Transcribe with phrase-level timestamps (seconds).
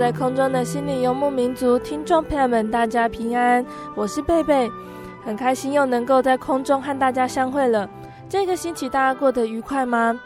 [0.00, 3.62] 在空中的心灵游牧民族听众朋友们，大家平安，
[3.94, 4.66] 我是贝贝，
[5.22, 7.86] 很开心又能够在空中和大家相会了。
[8.26, 10.18] 这个星期大家过得愉快吗？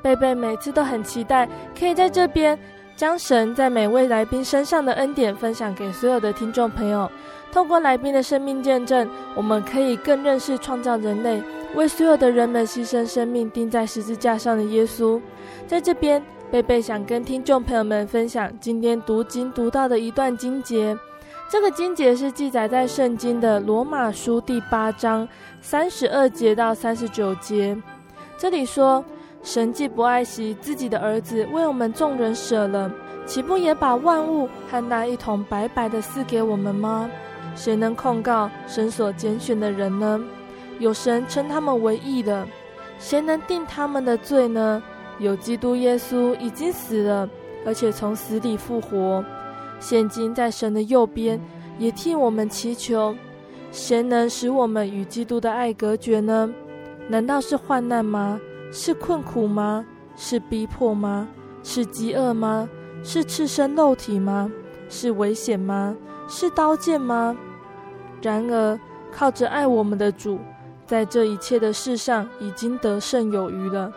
[0.00, 1.46] 贝贝每次都很期待
[1.78, 2.58] 可以在这边
[2.96, 7.06] 将神在每位来宾身上的恩典分享给所有的听众朋友。
[7.52, 11.42] 透过来宾的生命见证，我们可以更认识创造人类、
[11.74, 15.20] 为所有的人们牺牲生命、钉在十字架上的耶稣。
[15.66, 16.24] 在这边。
[16.50, 20.98] 贝贝想跟听众朋友们分享今天读经读到的一段经节，
[21.48, 25.26] 这个经节是记载在圣经的罗马书第八章
[25.60, 27.80] 三十二节到三十九节。
[28.36, 29.04] 这里说
[29.44, 32.90] ：“神既不爱惜自己的儿子，为我们众人舍了，
[33.24, 37.08] 岂不也把万物和那一同白白的赐给我们吗？
[37.54, 40.20] 谁能控告神所拣选的人呢？
[40.80, 42.44] 有神称他们为义的，
[42.98, 44.82] 谁能定他们的罪呢？”
[45.20, 47.28] 有基督耶稣已经死了，
[47.66, 49.22] 而且从死里复活，
[49.78, 51.38] 现今在神的右边，
[51.78, 53.14] 也替我们祈求。
[53.70, 56.52] 谁能使我们与基督的爱隔绝呢？
[57.06, 58.40] 难道是患难吗？
[58.72, 59.84] 是困苦吗？
[60.16, 61.28] 是逼迫吗？
[61.62, 62.68] 是饥饿吗？
[63.02, 64.50] 是赤身露体吗？
[64.88, 65.94] 是危险吗？
[66.28, 67.36] 是刀剑吗？
[68.22, 68.80] 然而
[69.12, 70.38] 靠着爱我们的主，
[70.86, 73.92] 在这一切的事上已经得胜有余了。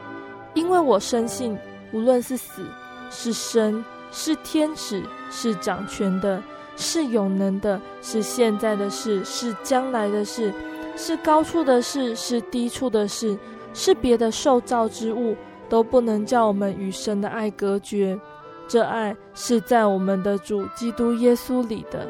[0.53, 1.57] 因为我深信，
[1.91, 2.63] 无论是死
[3.09, 6.41] 是生，是天使，是掌权的，
[6.75, 10.53] 是有能的，是现在的事，是将来的事，
[10.95, 13.37] 是高处的事，是低处的事，
[13.73, 15.35] 是别的受造之物，
[15.67, 18.19] 都不能叫我们与神的爱隔绝。
[18.67, 22.07] 这爱是在我们的主基督耶稣里的。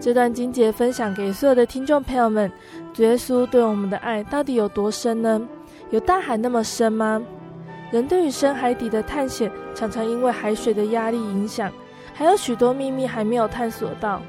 [0.00, 2.50] 这段经节分享给所有的听众朋友们：
[2.92, 5.40] 主耶稣对我们的爱到底有多深呢？
[5.90, 7.22] 有大海那么深吗？
[7.90, 11.72] 人对于深海底的探险，常常因为海水的压力影响，
[12.14, 14.20] 还有许多秘密还没有探索到。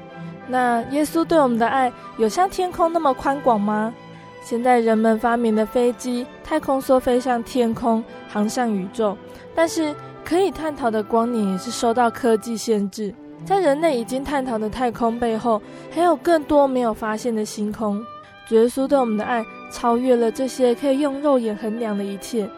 [0.48, 3.94] 那耶稣对我们的爱，有像天空那么宽广吗？
[4.42, 9.16] 现在人们发明的飞机、太空梭飞向天空，航向宇宙，
[9.54, 9.94] 但是
[10.24, 13.14] 可以探讨的光年也是受到科技限制。
[13.44, 15.60] 在人类已经探讨的太空背后，
[15.90, 18.02] 还有更多没有发现的星空。
[18.48, 22.48] 主耶稣对我们的爱，超越了这些可以用肉眼衡量的一切。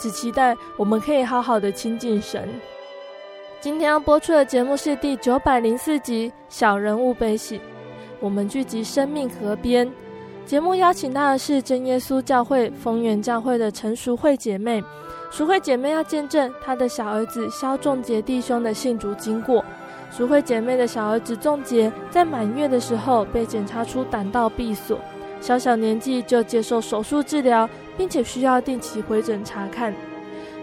[0.00, 2.48] 只期待我们可以好好的亲近神。
[3.60, 7.58] 今天要播出的节目是第九百零四集《小人物悲喜》，
[8.18, 9.88] 我们聚集生命河边。
[10.46, 14.82] 节目邀请到的是真耶稣教会丰原教会的陈淑慧姐妹。
[15.30, 19.62] 淑慧姐妹要见证她的小儿子萧仲杰弟兄的信主经过。
[20.10, 24.98] 淑慧姐妹的小儿子仲杰在满月的时候被检查出胆道闭锁。
[25.40, 27.68] 小小年纪就接受手术治疗，
[28.00, 29.94] 并且需要定期回诊查看。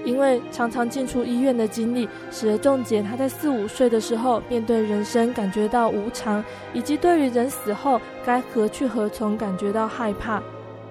[0.04, 6.44] 因为常常进出医院的经历，使得仲杰他在四五岁的时候便对人生感觉到无常，
[6.74, 10.42] 以及对于人死后该何去何从感觉到害怕。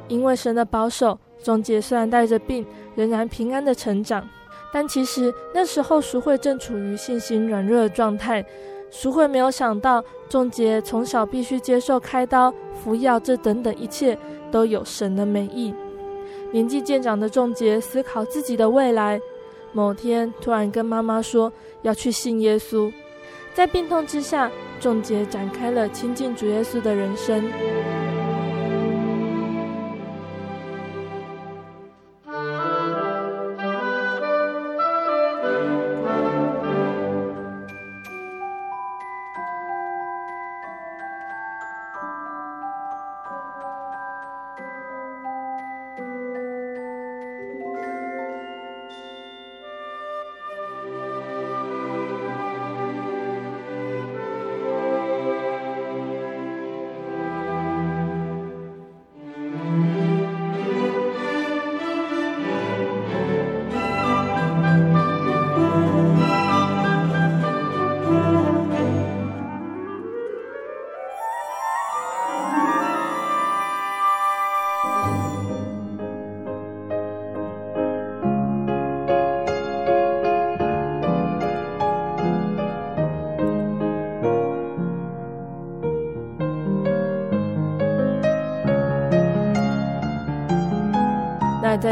[0.07, 2.65] 因为神的保守，仲杰虽然带着病，
[2.95, 4.25] 仍然平安的成长。
[4.73, 8.45] 但其实那时候淑慧正处于信心软弱的状态。
[8.89, 14.17] 淑慧没有想到，仲杰从小必须接受开刀、服药，这等等一切
[14.53, 15.75] 都有神的美意。
[16.53, 19.21] 年纪渐长的仲杰思考自己的未来，
[19.73, 21.53] 某天突然跟妈妈说
[21.83, 22.93] 要去信耶稣。
[23.55, 24.51] 在病痛之下，
[24.81, 27.45] 仲杰展开了亲近主耶稣的人生。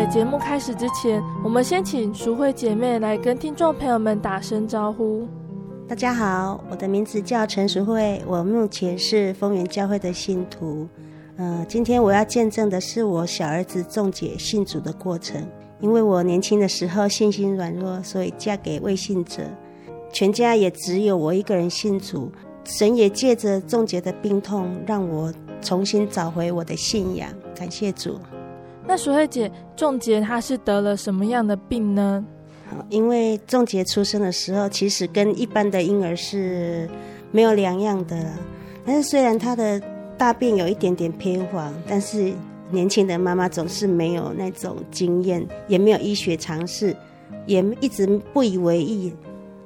[0.06, 5.26] 节目开始之前，我们先请淑慧姐妹来跟听众朋友们打声招呼。
[5.88, 10.86] 大家好，我的名字叫陈淑慧，我目前是丰原教会的信徒。
[11.36, 15.46] 呃，今天我要见证的是我小儿子仲杰信主的过程。
[15.80, 19.42] 因为我年轻的时候信心软弱，所以嫁给未信者，
[20.12, 22.30] 全家也只有我一个人信主。
[22.64, 27.28] 神也借着仲杰的病痛，让我重新找回我的信仰。
[27.54, 28.18] 感谢主。
[28.86, 32.24] 那淑慧姐，仲杰他是得了什么样的病呢？
[32.90, 36.88] 因为仲杰出生的时候，其实跟一般的婴儿是
[37.30, 38.32] 没有两样的。
[38.84, 39.80] 但是虽然他的
[40.18, 42.32] 大便有一点点偏黄，但是
[42.70, 46.94] 年轻的妈妈总是没有那种经验，也没有医学常识，
[47.46, 49.12] 也一直不以为意。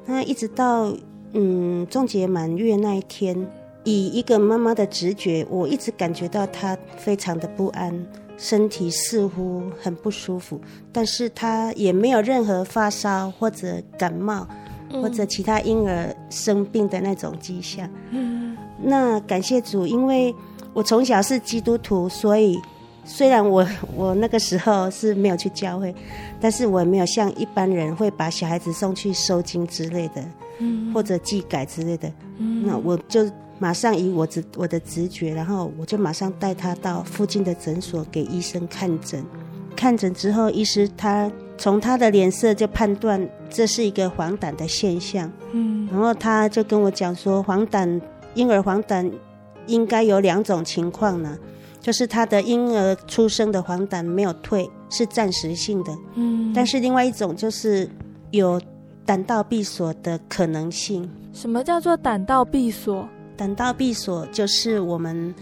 [0.06, 0.92] 那一直到
[1.32, 3.46] 嗯，仲杰满月那一天，
[3.84, 8.06] 以一个妈妈的直觉，我一直感觉到他非常的不安。
[8.38, 10.60] 身体似乎很不舒服，
[10.92, 14.46] 但是他也没有任何发烧或者感冒，
[14.90, 17.90] 嗯、或者其他婴儿生病的那种迹象。
[18.10, 20.32] 嗯，那感谢主，因为
[20.72, 22.56] 我从小是基督徒，所以
[23.04, 25.92] 虽然我 我那个时候是没有去教会，
[26.40, 30.24] 但是我也没有像一般人会把小孩子送去收经之类的，
[30.60, 32.08] 嗯，或者祭改之类的。
[32.36, 33.28] 嗯，那我就。
[33.58, 39.24] 马上以我直我的直觉，然后我就马上带他到附近的诊所给医生看诊。
[39.74, 45.30] 看诊之后，医师他从他的脸色就判断这是一个黄疸的现象。
[45.52, 48.00] 嗯，然后他就跟我讲说，黄疸
[48.34, 49.12] 婴儿黄疸
[49.66, 51.38] 应该有两种情况呢，
[51.80, 55.96] 就是他的婴儿出生的黄疸没有退，是暂时性的。
[56.14, 57.88] 嗯，但是另外一种就是
[58.30, 58.60] 有
[59.04, 61.08] 胆道闭锁的可能性。
[61.32, 63.08] 什么叫做胆道闭锁？
[63.38, 65.34] 胆道闭锁就是我们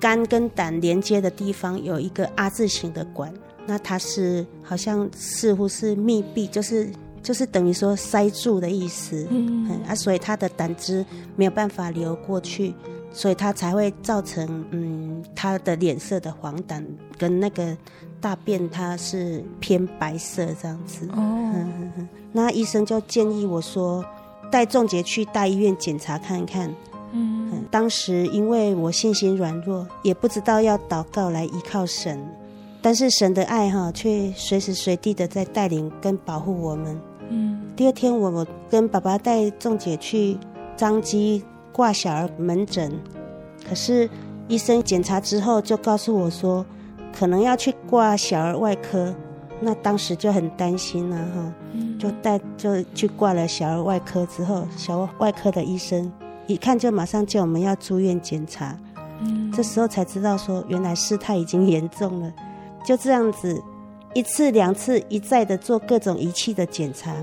[0.00, 3.32] 肝跟胆连接的地方有一个阿字形的管，
[3.66, 6.90] 那它是好像似乎是密闭，就是
[7.22, 11.06] 就是等于说塞住的意思，嗯，嗯啊，所以它的胆汁
[11.36, 12.74] 没有办法流过去，
[13.12, 16.84] 所以它才会造成嗯他的脸色的黄疸
[17.16, 17.76] 跟那个
[18.20, 21.06] 大便它是偏白色这样子。
[21.12, 24.04] 哦，嗯，那医生就建议我说
[24.50, 26.74] 带仲杰去大医院检查看看。
[27.18, 32.22] 嗯，当时因为我信心软弱，也不知道要祷告来依靠神，
[32.82, 37.00] 但是神的爱哈，却随时随地的在带领跟保护我们。
[37.30, 40.36] 嗯，第二天我我跟爸爸带仲姐去
[40.76, 41.42] 张基
[41.72, 42.92] 挂小儿门诊，
[43.66, 44.08] 可是
[44.46, 46.66] 医生检查之后就告诉我说，
[47.16, 49.14] 可能要去挂小儿外科，
[49.60, 51.52] 那当时就很担心了哈，
[51.98, 56.12] 就带就去挂了小儿外科之后，小儿外科的医生。
[56.46, 58.78] 一看就马上叫我们要住院检查，
[59.20, 62.32] 嗯，这时候才知道说原来事态已经严重了，
[62.84, 63.60] 就这样子
[64.14, 67.14] 一次两次一再的做各种仪器的检查，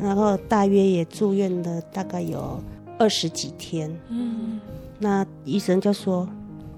[0.00, 2.58] 然后大约也住院了大概有
[2.98, 4.58] 二十几天，嗯，
[4.98, 6.26] 那医生就说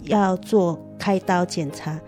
[0.03, 1.99] 要做开刀检查，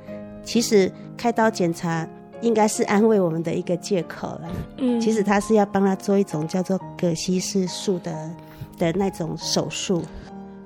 [0.42, 2.04] 其实开刀检查
[2.40, 8.30] 应该是安慰我们的一个借口了，嗯，其实他是要帮他做一种叫做葛西氏术的。
[8.78, 10.02] 的那种手术，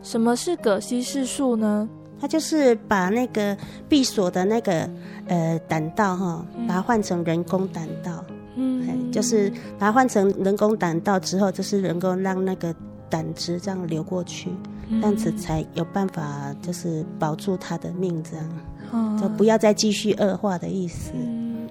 [0.02, 1.88] 什么是葛西氏术呢？
[2.21, 3.57] 它就是把那个
[3.88, 4.88] 闭锁的那个
[5.26, 12.73] 呃胆道哈，把它换成人工胆道，嗯，就是把它换成人工胆道之后，就是能够让那个
[13.11, 14.50] 胆汁这样流过去，
[14.88, 18.49] 嗯、这样子才有办法就是保住他的命，这样，
[18.92, 21.11] 嗯、就不要再继续恶化的意思。
[21.14, 21.69] 嗯、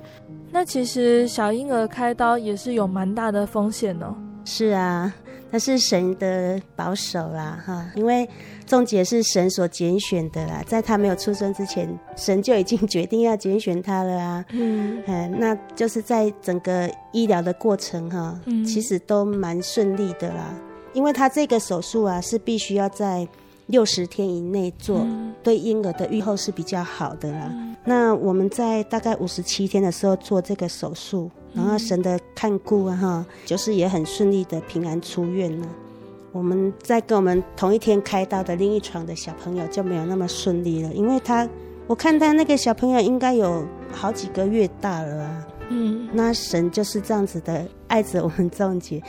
[0.52, 4.14] 那其实小婴儿开刀也是有蛮大的风险哦。
[4.44, 5.14] 是啊。
[5.52, 8.28] 那是神的保守啦，哈，因为
[8.66, 14.46] 仲杰是神所拣选的啦，在他没有出生之前，神就已经决定要拣选他了啊。
[14.52, 15.04] 嗯，
[15.38, 20.54] 那就是在整个医疗的过程哈，其实都蛮顺利的啦，
[20.94, 23.28] 因为他这个手术啊是必须要在
[23.68, 25.06] 六十天以内做，
[25.44, 27.54] 对婴儿的预后是比较好的啦。
[27.84, 31.30] 那我们在大概五十七天的时候做这个手术。
[31.54, 35.68] 然后神的看顾啊，哈，就是也很顺利的平安出院了。
[36.32, 41.48] 我们在跟我们同一天开刀的另一床的小朋友就没有那么顺利了，因为他
[41.88, 45.48] 我看他那个小朋友应该有好几个月大了啊。
[45.68, 49.04] 嗯，那神就是这样子的爱着我们仲杰。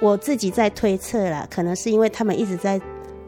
[0.00, 2.80] 我自己在推测啦，可能是因为他们一直在，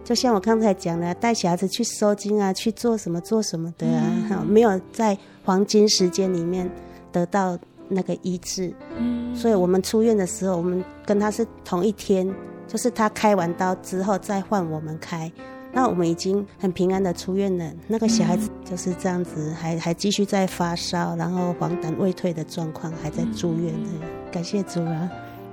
[0.03, 6.69] 就像我刚才讲的，带小孩子去收金啊，去做什么做什么的啊，没有在黄金时间里面
[7.12, 7.57] 得到。
[7.88, 12.28] 那个医治，嗯，所以我们出院的时候，我们跟他是同一天，
[12.66, 15.30] 就是他开完刀之后再换我们开，
[15.73, 17.64] 那我们已经很平安的出院了。
[17.87, 23.90] 那个小孩子就是这样子，还还继续在发烧，然后黄疸未退的状况，还在住院的。
[24.30, 25.11] 感谢主啊，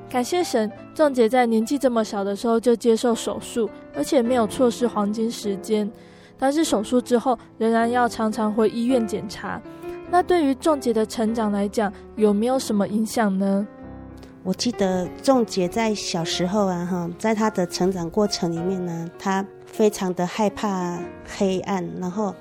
[0.09, 5.89] 感谢神，仲姐在年纪这么小的时候就接受手术，而且没有错失黄金时间，
[6.37, 9.61] 但是手术之后仍然要常常回医院检查。
[10.09, 13.67] 那对于仲杰的成长来讲，有没有什么影响呢？
[14.43, 20.99] 我记得仲杰在小时候啊，哈，在他的成长过程里面呢，他非常的害怕
[21.37, 22.33] 黑暗，然后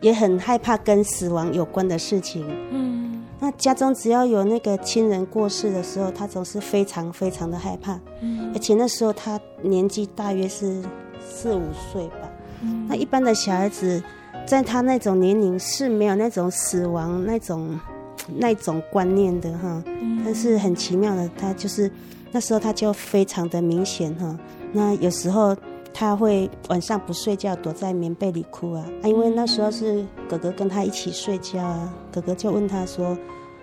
[0.00, 2.44] 也很害怕跟死亡有关的事情。
[2.72, 7.98] 嗯，那家中只要有那个亲人过世的时候，他总是非常非常的害怕。
[8.20, 10.82] 嗯，而且那时候他年纪大约是
[11.20, 12.28] 四五岁吧。
[12.62, 14.02] 嗯，那一般的小孩子。
[14.46, 17.78] 在他那种年龄是没有那种死亡那种
[18.36, 19.82] 那种观念的哈，
[20.24, 21.90] 但是很奇妙的，他就是
[22.30, 24.38] 那时候他就非常的明显哈。
[24.72, 25.56] 那有时候
[25.92, 33.16] 他会晚上不睡觉，躲在棉被里哭啊，啊，因为那时候是哥哥跟他一起睡觉啊，哥哥就问他说：“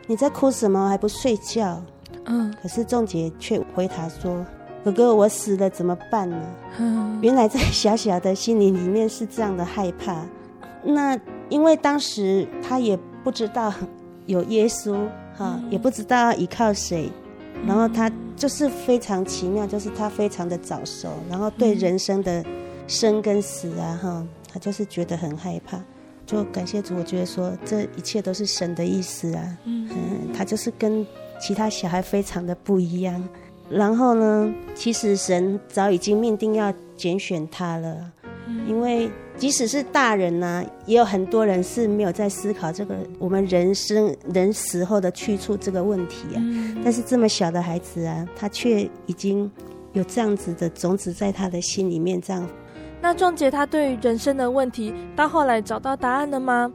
[0.07, 0.89] 你在哭什么？
[0.89, 1.81] 还不睡觉？”
[2.25, 4.45] 嗯，可是仲杰却回答说
[4.85, 6.37] ：“哥哥，我死了怎么办呢？”
[7.21, 10.23] 原来在小小的心灵里面是这样的害怕。
[10.83, 11.19] 那
[11.49, 13.73] 因为当时他也不知道
[14.25, 14.97] 有耶稣
[15.35, 17.09] 哈，也不知道要依靠谁，
[17.65, 22.43] 然后他就是非常奇妙，就是他非常的早熟，然后对人生的
[22.87, 25.79] 生跟死啊哈，他就是觉得很害怕。
[26.25, 29.89] 就感谢主，我觉得说这一切都是神的意思啊，嗯，
[30.33, 31.05] 他就是跟
[31.41, 33.21] 其他小孩非常的不一样。
[33.69, 38.11] 然后呢，其实神早已经命定要拣选他了，
[38.67, 39.09] 因为。
[39.37, 46.37] 即使是大人呢、啊，也有很多人是没有在思考这个我们人生人死后的去处这个问题啊。
[46.37, 49.49] 嗯、但是这么小的孩子啊，他却已经
[49.93, 52.21] 有这样子的种子在他的心里面。
[52.21, 52.47] 这样，
[53.01, 56.71] 那仲杰他对于人生的问题，到后来找到答案了吗？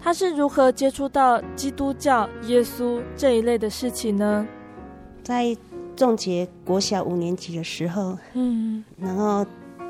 [0.00, 4.44] 他是如何接触到基督教、耶稣这一类的事情呢？
[5.22, 5.56] 在
[5.94, 9.46] 仲杰国小五年级的时候，嗯，然后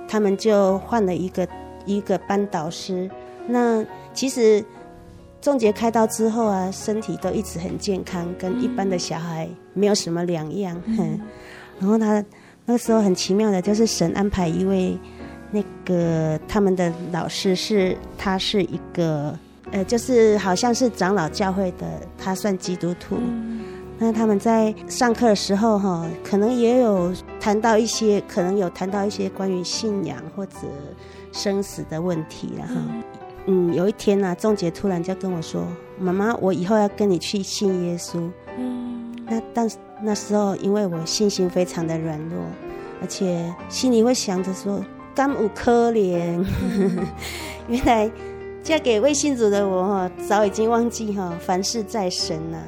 [0.09, 1.47] 他们就换了一个。
[1.87, 3.11] 一个班导师，
[3.47, 4.63] 那其实
[5.41, 10.79] 仲杰开刀之后啊，身体都一直很健康，跟一般的小孩没有什么两样。
[10.85, 11.19] 嗯、
[11.81, 12.23] 然后他
[12.67, 14.99] 那个时候很奇妙的，就是神安排一位
[15.51, 19.35] 那个他们的老师是，他是一个
[19.71, 21.87] 呃，就是好像是长老教会的，
[22.19, 23.17] 他算基督徒。
[23.19, 23.61] 嗯、
[23.99, 30.53] 那他们在上课的时候哈，可能也有谈到一些，可能有谈到一些关于信仰或者。
[31.31, 32.75] 生死的问题，然后，
[33.47, 35.63] 嗯，有一天呢、啊，仲杰突然就跟我说
[36.01, 38.19] ：“妈妈，我以后要跟你去信耶稣。”
[38.59, 42.43] 嗯，那但是那时候，因为我信心非常的软弱，
[43.03, 44.83] 而且心里会想着说
[45.15, 46.43] ：“甘有可怜。
[46.63, 47.07] 嗯”
[47.69, 48.11] 原来
[48.63, 52.59] 嫁给未信主的我哈，早已经忘记哈，凡事在神了，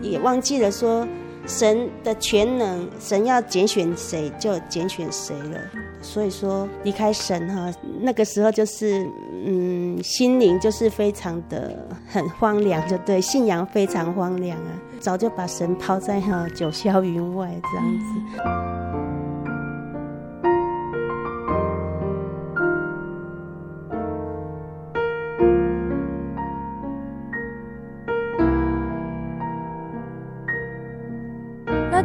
[0.00, 1.06] 也忘记了说。
[1.44, 5.58] 神的全能，神要拣选谁就拣选谁了。
[6.00, 7.68] 所以说离开神哈，
[8.00, 9.04] 那个时候就是
[9.44, 18.91] 嗯，心灵就是非常的很荒凉，就对，信仰非常荒凉啊，早就把神抛在哈九霄云外这样子。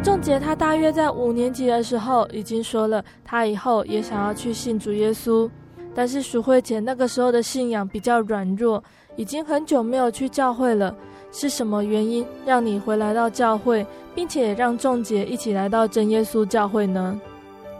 [0.08, 5.46] 仲杰他大约在五年级的时候已经说了，他以后也想要去信主耶稣。
[5.94, 8.82] 但是淑慧姐那个时候的信仰比较软弱，
[9.16, 10.96] 已经很久没有去教会了。
[11.30, 17.20] 是什么原因让你回来到教会，并且让仲杰一起来到真耶稣教会呢？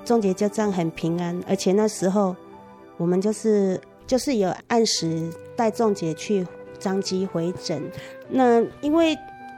[0.05, 2.37] 仲杰就这样很平安，而且那时候
[2.99, 6.47] 我们就是就是有按时带仲杰去
[6.79, 7.83] 彰基回诊。
[8.29, 9.17] 那因为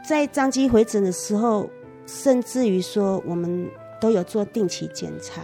[0.09, 1.69] 在彰基回诊的时候，
[2.13, 5.43] 甚至于说我们都有做定期检查。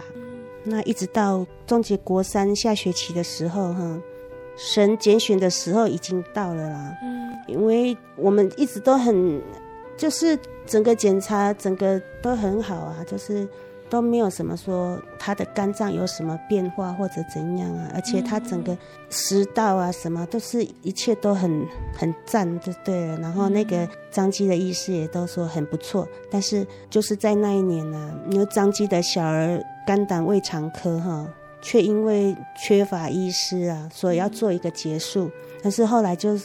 [0.63, 4.01] 那一直到终结国三下学期的时候，哈，
[4.57, 6.97] 神拣选的时候已经到了啦。
[7.01, 9.41] 嗯，因为我们一直都很，
[9.95, 13.47] 就是整个检查整个都很好啊，就是。
[13.89, 18.77] 都没有什么说他的肝脏有什么变化或者怎样啊，而且他整个
[19.09, 21.65] 食道啊什么都是一切都很
[21.97, 23.17] 很赞就对了。
[23.19, 31.27] 然后那个张基的医师也都说很不错，但是就是在那一年呢、啊，因为张基的小儿肝胆胃肠科哈，
[31.61, 35.29] 却因为缺乏医师啊，所以要做一个结束。
[35.63, 36.39] 但是后来就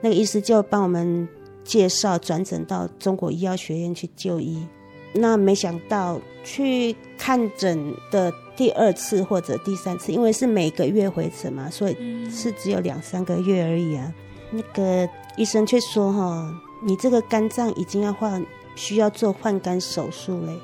[0.00, 1.28] 那个医师就帮我们
[1.64, 4.66] 介绍转诊到中国医药学院去就医。
[5.12, 14.12] 那没想到去看诊的第二次或者第三次，因为是每个月回诊嘛，所以是只有两三个月而已啊。
[14.50, 20.58] 那个医生却说：“哈，你这个肝脏已经要换，需要做换肝手术嘞。”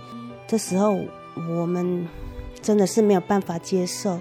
[0.46, 0.96] 这时候
[1.50, 2.06] 我们
[2.60, 4.18] 真的是没有办法接受，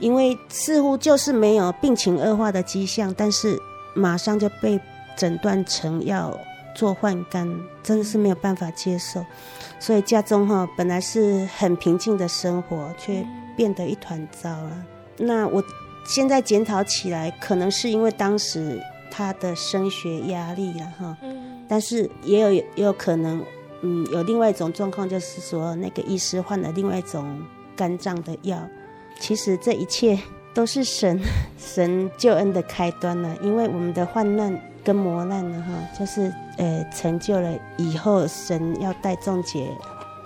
[0.00, 3.58] 因为似乎就是没有病情恶化的迹象，但是
[3.94, 4.80] 马上就被
[5.16, 6.36] 诊断成要。
[6.78, 9.24] 做换肝真的是没有办法接受，
[9.80, 14.84] 所以家中哈本来是很平静的生活，却变得一团糟了。
[15.16, 15.60] 那我
[16.06, 18.80] 现在检讨起来，可能是因为当时
[19.10, 21.16] 他的升学压力了哈，
[21.66, 23.44] 但是也有也有可能，
[23.82, 27.42] 嗯，有另外一种状况，就是说那个医师换了另外一种
[27.74, 28.56] 肝脏的药。
[29.18, 30.16] 其实这一切
[30.54, 31.20] 都是神
[31.58, 34.58] 神救恩的开端了，因为我们的患难。
[34.84, 39.68] 跟磨难呢，哈，就是呃，成就了以后神要带众姐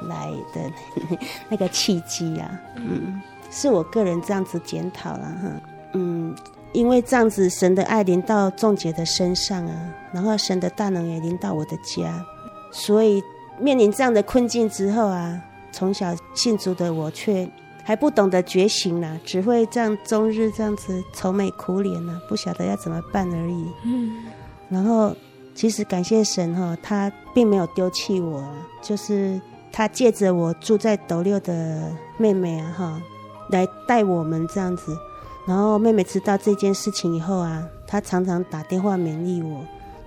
[0.03, 0.71] 来的
[1.51, 5.61] 那个契机啊，嗯，是我个人这样子检讨了哈，
[5.95, 6.33] 嗯，
[6.73, 9.75] 因为这样子神的爱临到众姐的身上啊，
[10.13, 12.25] 然后神的大能也临到我的家，
[12.71, 13.21] 所以
[13.59, 17.49] 面临这样的困境之后啊，从小信主的我却
[17.85, 24.25] 还不懂得觉醒呢，只会这样终日这样子愁眉苦脸呢，不晓得要怎么办而已，嗯。
[24.69, 25.15] 然后，
[25.55, 28.43] 其实感谢神哈，他并没有丢弃我，
[28.81, 29.41] 就是
[29.71, 33.03] 他借着我住在斗六的妹妹啊哈，
[33.51, 34.97] 来带我们这样子。
[35.47, 39.61] 然后妹妹知道这件事情以后啊，她常常打电话勉励我。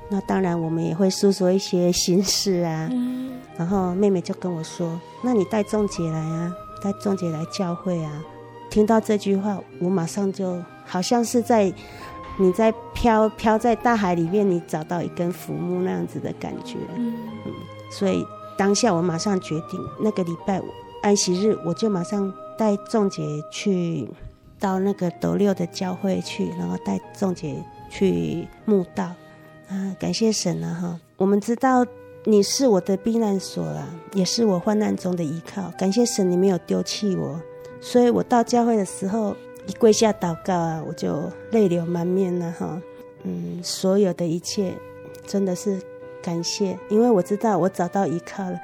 [0.10, 2.90] 那当然，我们也会诉说一些心事啊。
[3.58, 6.54] 然后妹妹就跟我说：“那你带仲姐来啊，
[6.86, 8.24] 带仲节来教会啊。”
[8.70, 11.74] 听到这句话，我马上就好像是在。
[12.38, 17.16] 你在飘飘在大海里面，你找到一根浮木那样子的感觉，嗯，
[17.90, 20.62] 所以当下我马上决定，那个礼拜
[21.02, 24.06] 安息日我就马上带仲节去
[24.60, 27.56] 到那个斗六的教会去，然后带仲节
[27.90, 29.06] 去墓道
[29.70, 31.00] 啊，感谢神啊哈！
[31.16, 31.86] 我们知道
[32.26, 37.40] 你是我的避难所啦，也是我患难中的依靠，感谢神你没有丢弃我，
[37.80, 39.36] 所以我到教会的时候。
[39.68, 42.80] 一跪下祷告啊，我就泪流满面了哈。
[43.24, 44.72] 嗯，所有的一切
[45.26, 45.82] 真的是
[46.22, 48.60] 感谢，因为我知道我找到依靠了。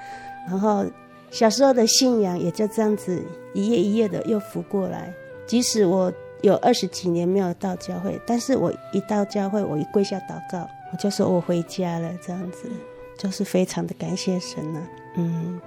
[0.47, 0.85] 然后
[1.31, 3.19] 小时候的信仰也就这样子
[3.55, 5.11] 一页一页的又浮过来。
[5.47, 12.69] 即使我有二十几年没有到教会，但是我一到教会，我一跪下祷告，我就说我回家了，这样子
[13.21, 14.87] 就是非常的感谢神了。
[15.15, 15.59] 嗯。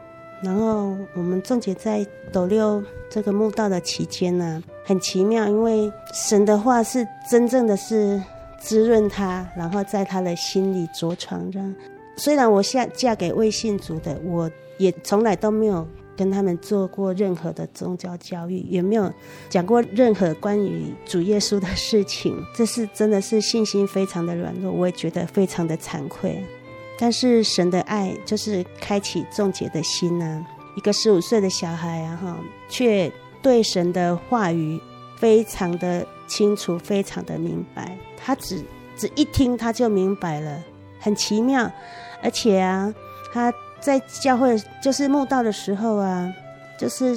[0.43, 8.21] 然后我们仲节在斗六这个慕道的期间呢，很奇妙，因为神的话是真正的是
[8.61, 11.51] 滋润他，然后在他的心里着床。
[11.51, 11.75] 这样，
[12.17, 19.11] 虽然我嫁嫁给未信主的，我也从来都没有跟他们做过任何的宗教教育，也没有
[19.49, 22.37] 讲过任何关于主耶稣的事情。
[22.55, 26.45] 这是真的是信心非常的软弱，我也觉得非常的惭愧。
[26.99, 32.37] 但是神的爱就是开启仲节的心呢、啊，一个十五岁的小孩啊哈，
[32.69, 33.11] 却
[33.43, 34.81] 对神的话语
[35.19, 37.97] 非常的清楚，非常的明白。
[38.17, 38.65] 他只
[38.97, 40.63] 只一听他就明白了，
[41.01, 41.71] 很奇妙。
[42.23, 42.95] 而且啊，
[43.33, 46.33] 他在教会就是慕道的时候啊，
[46.79, 47.15] 就是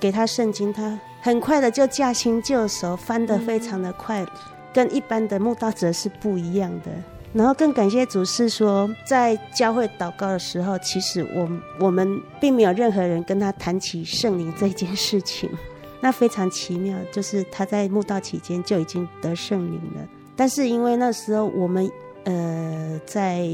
[0.00, 4.26] 给他圣经，他很快的就驾轻就熟，翻得非常的快，
[4.72, 6.90] 跟一般的慕道者是不一样的。
[7.34, 15.48] 然后更感谢主是说，在教会祷告的时候，其实我我们并没有任何人跟他谈起圣灵这件事情，
[16.00, 20.08] 那非常奇妙，就是他在慕道期间就已经得圣灵了。
[20.34, 21.88] 但是因为那时候我们
[22.24, 23.46] 呃在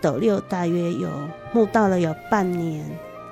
[0.00, 1.10] 斗六大约有
[1.52, 2.84] 慕道了有半年，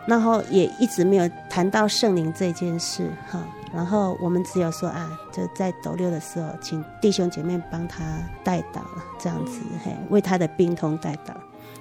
[0.07, 3.41] 然后也一直没有谈到圣灵这件事哈。
[3.73, 8.05] 然后我们只有说啊，就在斗六的时候，请弟兄姐妹帮他
[8.43, 8.81] 代祷，
[9.19, 11.35] 这样子嘿，为他的病痛带祷。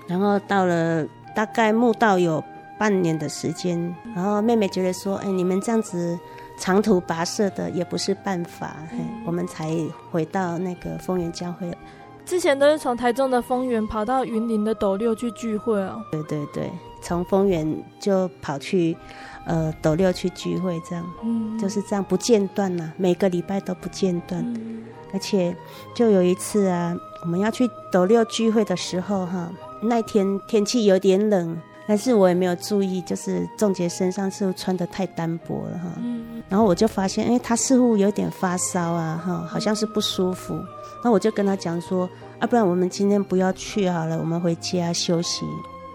[0.07, 2.43] 然后到了大概墓道有
[2.77, 6.17] 半年的时间，然后妹妹觉得说，哎，你们这样子
[6.59, 9.73] 长途跋涉的也不是办法，嘿，我们才
[10.11, 11.75] 回到那个丰原教会。
[12.25, 16.03] 之前都是从台中的丰原跑到云林的斗六去聚会哦。
[16.11, 18.97] 对对对，从丰原就跑去
[19.45, 24.43] 呃斗六去聚会，这样，嗯，就是这样不间断呐，每个礼拜都不间断。
[24.43, 25.55] 嗯、而且
[25.93, 29.49] 就有一次啊，我们要去斗六聚会的时候哈，
[29.81, 40.59] 那天天气有点冷，但是我也没有注意，就是仲杰身上似乎穿的太单薄了哈，嗯、然后我就发现，哎，他似乎有点发烧啊哈，好像是不舒服。
[41.03, 45.45] 那我就跟他讲说，啊，不然我们今天不要去好了，我们回家休息。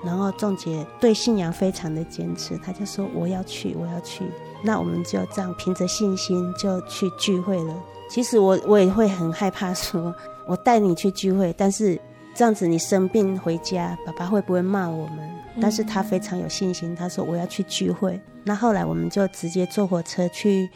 [0.05, 4.25] 然后仲杰对信仰非常的坚持，他就说我要去，我要去。
[4.63, 7.75] 那我们就这样凭着信心就去聚会了。
[8.09, 10.15] 其实我我也会很害怕说，说
[10.47, 12.01] 我带你去聚会，但是
[12.35, 15.31] 这样子你生病回家，爸爸会不会骂我们？
[15.61, 18.21] 但是他非常有信心，他说我要去聚会。
[18.45, 20.69] 那后来我们就直接坐火车去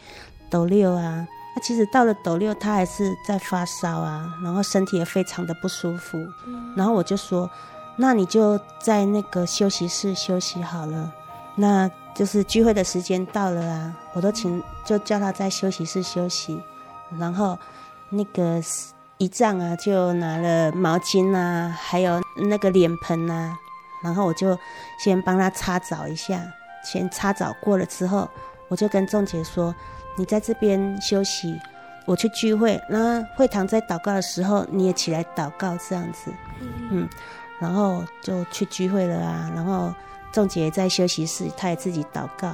[0.49, 1.27] 斗六啊。
[1.55, 6.17] 那其实到了斗六，他还是在发烧啊，然后身体也非常的不舒服。
[6.75, 7.49] 然后我就说，
[7.95, 11.11] 那你就在那个休息室休息好了。
[11.55, 16.61] 那就是聚会的时间到了啊，我都请就叫他在休息室休息。
[17.19, 17.57] 然后
[18.09, 18.61] 那个
[19.17, 23.57] 姨丈啊，就拿了毛巾啊，还有那个脸盆啊，
[24.03, 24.57] 然后我就
[24.99, 26.41] 先帮他擦澡一下。
[26.83, 28.29] 先擦澡过了之后，
[28.67, 29.73] 我就跟仲杰说。
[30.17, 31.59] 你在这边休息，
[32.05, 32.81] 我去聚会。
[32.89, 36.31] 那会堂在祷告的时候，你也起来祷告，这样子，
[36.89, 37.05] 嗯，
[37.59, 39.51] 然后就去聚会了啊。
[39.55, 39.93] 然后
[40.31, 42.53] 仲杰在休息室，他也自己祷告。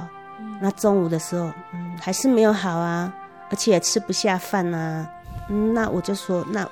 [0.60, 3.12] 那中午的时候，嗯，还是没有好啊，
[3.50, 5.08] 而且也吃不下饭啊。
[5.48, 6.68] 嗯，那我就说，那，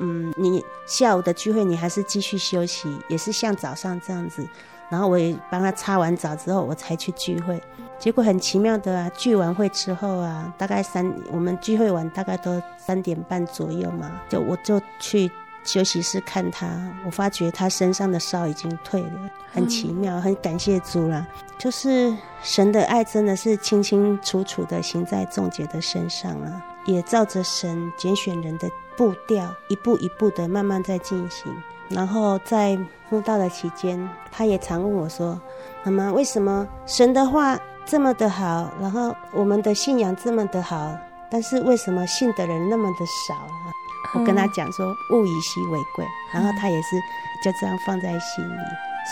[0.00, 4.46] 嗯，你下午的聚会你还是继续休息，也是像早上这样子。
[4.90, 7.62] 然后我也帮他擦完澡之后，我才去聚会。
[7.98, 15.30] 结果很奇妙的啊，聚完会之后啊，大概三，我们聚会完大概都三点半左右嘛，就我就去
[15.68, 16.66] 休息室看他，
[17.04, 21.26] 我发觉他身上的烧已经退了，很奇妙，很感谢主啦。
[21.58, 31.54] 就是神的爱真的是清清楚楚的行在仲姐的身上啊，也照着神拣选人的步调，一步一步的慢慢在进行。
[31.90, 32.78] 然后在
[33.10, 35.38] 慕道的期间，他也常问我说
[35.84, 40.94] ：“妈妈，为什么神的话？”这么的好，然后我们的信仰这么的好，
[41.30, 43.72] 但是为什么信的人那么的少啊？
[44.14, 46.96] 我跟他讲说，物以稀为贵，然后他也是
[47.42, 48.60] 就这样放在心里，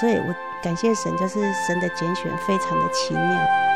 [0.01, 3.76] 所以我感谢神，就是神的拣选非常的奇妙。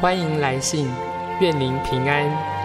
[0.00, 0.90] 欢迎来信，
[1.40, 2.59] 愿您平安。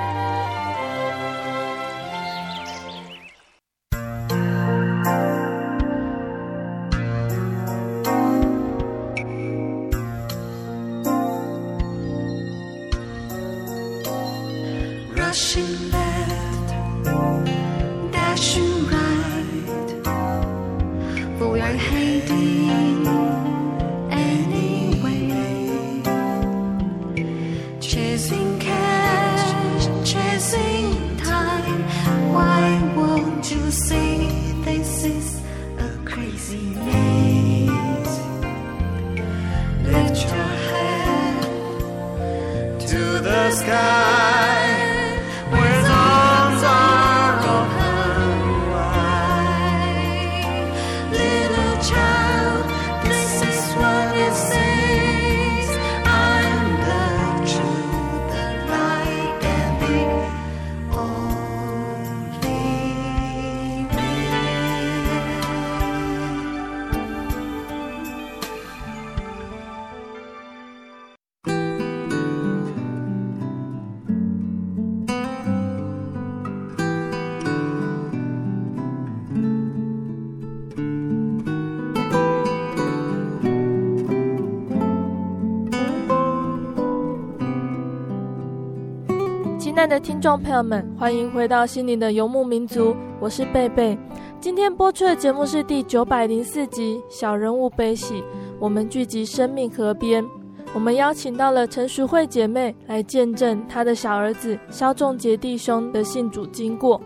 [89.85, 93.95] 爱的听众朋友们，欢迎回到心灵的游牧民族，我是贝贝。
[94.41, 98.21] 今天播出的节目是第九百零四集《小人物悲喜》，
[98.59, 100.25] 我们聚集生命河边。
[100.73, 106.99] 我们邀请到了陈淑慧姐妹来见证她的小儿子萧仲杰弟兄的信主经过。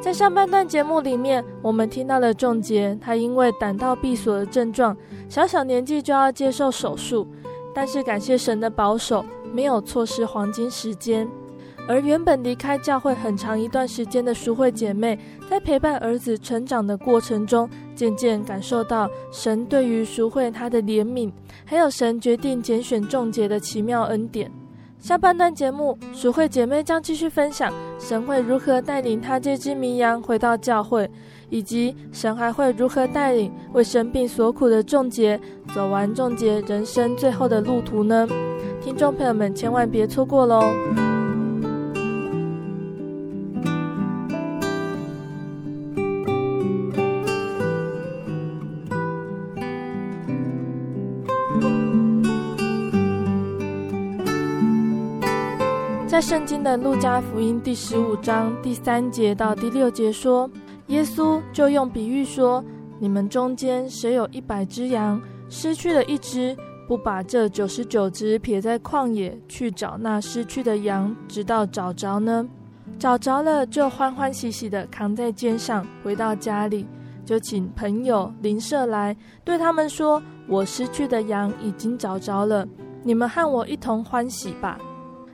[0.00, 4.96] 在上半段节目里面，我们听到了仲杰，他因为胆道闭锁的症状，
[5.28, 7.28] 小小年纪就要接受手术，
[7.74, 11.28] 但是感谢神的保守，没有错失黄金时间。
[11.88, 15.18] 而原本离开教会很长一段时间的淑慧姐妹，
[15.50, 21.30] 在陪伴儿子成长的过程中，渐渐感受到神对于淑慧她的怜悯，
[21.64, 24.50] 还有神决定拣选仲杰的奇妙恩典。
[24.98, 31.10] 下半段节目，淑慧姐妹将继续分享神会如何带领她这只绵羊回到教会，
[31.50, 35.38] 以及神还会如何带领为生病所苦的仲杰
[35.74, 38.28] 走完仲杰人生最后的路途呢？
[38.80, 40.62] 听众朋友们，千万别错过喽！
[56.12, 60.46] 在圣经的路加福音第十五章第三节到第六节说，
[60.88, 62.62] 耶稣就用比喻说：
[62.98, 66.54] 你们中间谁有一百只羊，失去了一只，
[66.86, 72.46] 不把这九十九只撇在旷野去找那失去的羊，直到找着呢？
[72.98, 76.86] 找着了，就欢欢喜喜的扛在肩上，回到家里，
[77.24, 82.68] 就请朋友邻舍来，对他们说：我失去的羊已经找着了，
[83.02, 84.78] 你们和我一同欢喜吧。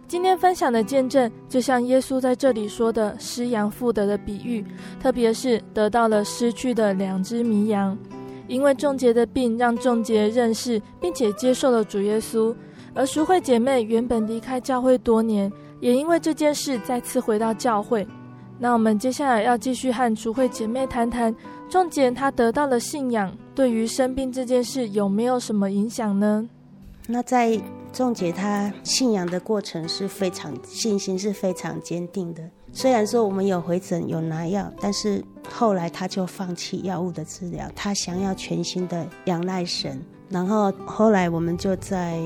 [0.08, 4.64] 今天分享的见证，就像耶稣在这里说的失羊复得的比喻，
[4.98, 7.96] 特别是得到了失去的两只绵羊。
[8.46, 12.54] 因为仲杰的病，让仲杰认识并且接受了主耶稣。
[12.94, 18.08] 而淑慧姐妹原本离开教会多年，也因为这件事再次回到教会。
[18.58, 21.32] 那我们接下来要继续和淑慧姐妹谈谈，
[21.68, 26.48] 仲杰她得到了信仰，对于生病这件事有没有什么影响呢？
[27.10, 27.58] 那在
[27.90, 32.42] 仲杰他信仰的过程是非常信心是非常坚定的。
[32.70, 39.98] 虽然说我们有回诊有拿药，但是后来他就放弃药物的治疗，他想要全新的仰赖神。
[40.28, 42.20] 然后后来我们就在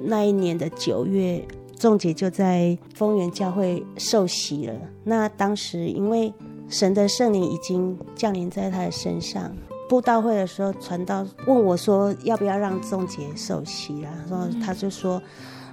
[0.00, 1.44] 那一年的九月，
[1.76, 4.74] 仲杰就在丰源教会受洗了。
[5.02, 6.32] 那当时因为
[6.68, 9.52] 神的圣灵已经降临在他的身上。
[9.88, 15.20] 布道会的时候，传道问我说：“要不要让仲杰受洗啦？”然后他就说：“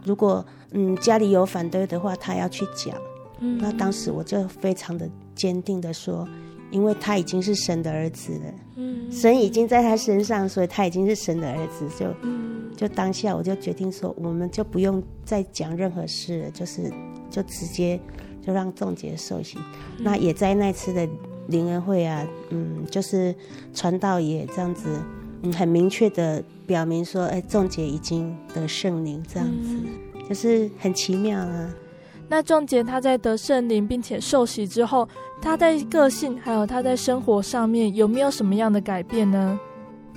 [0.05, 2.95] 如果嗯家里有反对的话，他要去讲。”
[3.39, 6.25] 嗯，那当时我就非常的坚定的说
[6.71, 11.85] ：“因为他已经是神的儿子了，嗯，神已经在他身上，所以他已经是神的儿子。
[11.99, 12.07] 就”
[12.77, 16.89] 就就当下我就决定说，我们就不用再讲任何事了，就是
[17.29, 17.99] 就直接
[18.41, 19.57] 就让仲杰受洗。
[19.97, 21.07] 那也在那次的。
[21.47, 23.33] 灵恩会啊，嗯，就是
[23.73, 24.87] 传道也这样子，
[25.43, 29.75] 嗯，很明确的表明说，哎，仲杰已经得圣灵，这样子，
[30.13, 31.69] 嗯，就是很奇妙啊。
[32.27, 35.07] 那仲杰他在得圣灵并且受洗之后，
[35.41, 39.59] 他在个性还有他在生活上面有没有什么样的改变呢？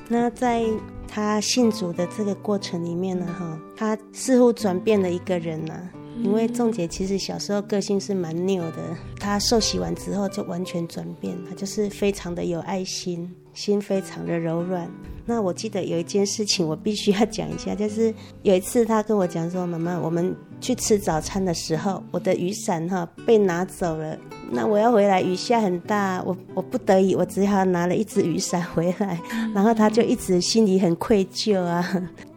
[0.08, 0.64] 那在
[1.06, 5.97] 他信主的这个过程里面呢，哈，他似乎转变了一个人呢，啊。
[6.22, 14.88] 因为仲杰其实小时候个性是蛮拗的，他受洗完之后就完全转变，他就是非常的有爱心，心非常的柔软。
[15.26, 24.16] 那我记得有一件事情我必须要讲一下，就是有一次他跟我讲说：“妈妈，我们去吃早餐的时候，我的雨伞哈被拿走了。”
[24.50, 29.20] 那我要回来，雨下很大，我我不得已，我只好拿了一只雨伞回来。
[29.52, 31.86] 然后他就一直心里很愧疚啊。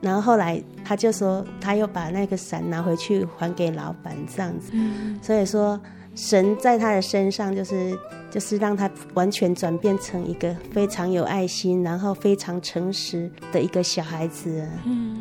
[0.01, 4.73] 然后后来他就说，他又把那个伞拿回去还给老板这样子。
[5.21, 5.79] 所以说，
[6.21, 7.97] 神在他的身上就是
[8.29, 14.67] 就是让他完全转变成一个非常有爱心，然后非常诚实的一个小孩子。
[14.85, 15.19] 嗯，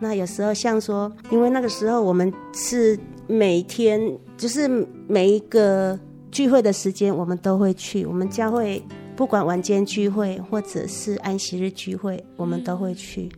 [0.00, 4.00] 那有时候像说，因为那个时候我们是每天
[4.36, 4.66] 就是
[5.06, 5.96] 每一个。
[6.32, 8.82] 聚会的时间我们都会去，我们教会
[9.14, 13.30] 不管晚间聚会或者是安息日聚会，我们都会去。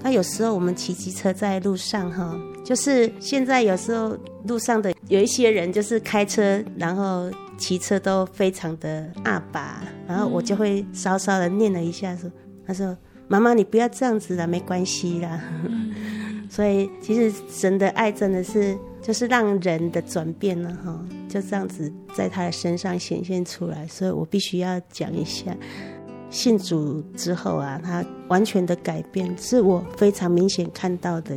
[0.00, 12.28] 那有时候我们骑机车在路上哈，就是现在有时候路上的有一些人就是开车，然后骑车都非常的阿爸，然后我就会稍稍的念了一下说，
[12.66, 12.96] 他说
[13.28, 15.40] 妈妈你不要这样子了，没关系啦。
[16.50, 18.76] 所以其实神的爱真的是。
[19.02, 25.56] 就是让人的转变了哈，就这样子在他的身上显现出来，所以我必须要讲一下，
[26.28, 31.36] 信主之后啊，他完全的改变是我非常明显看到的。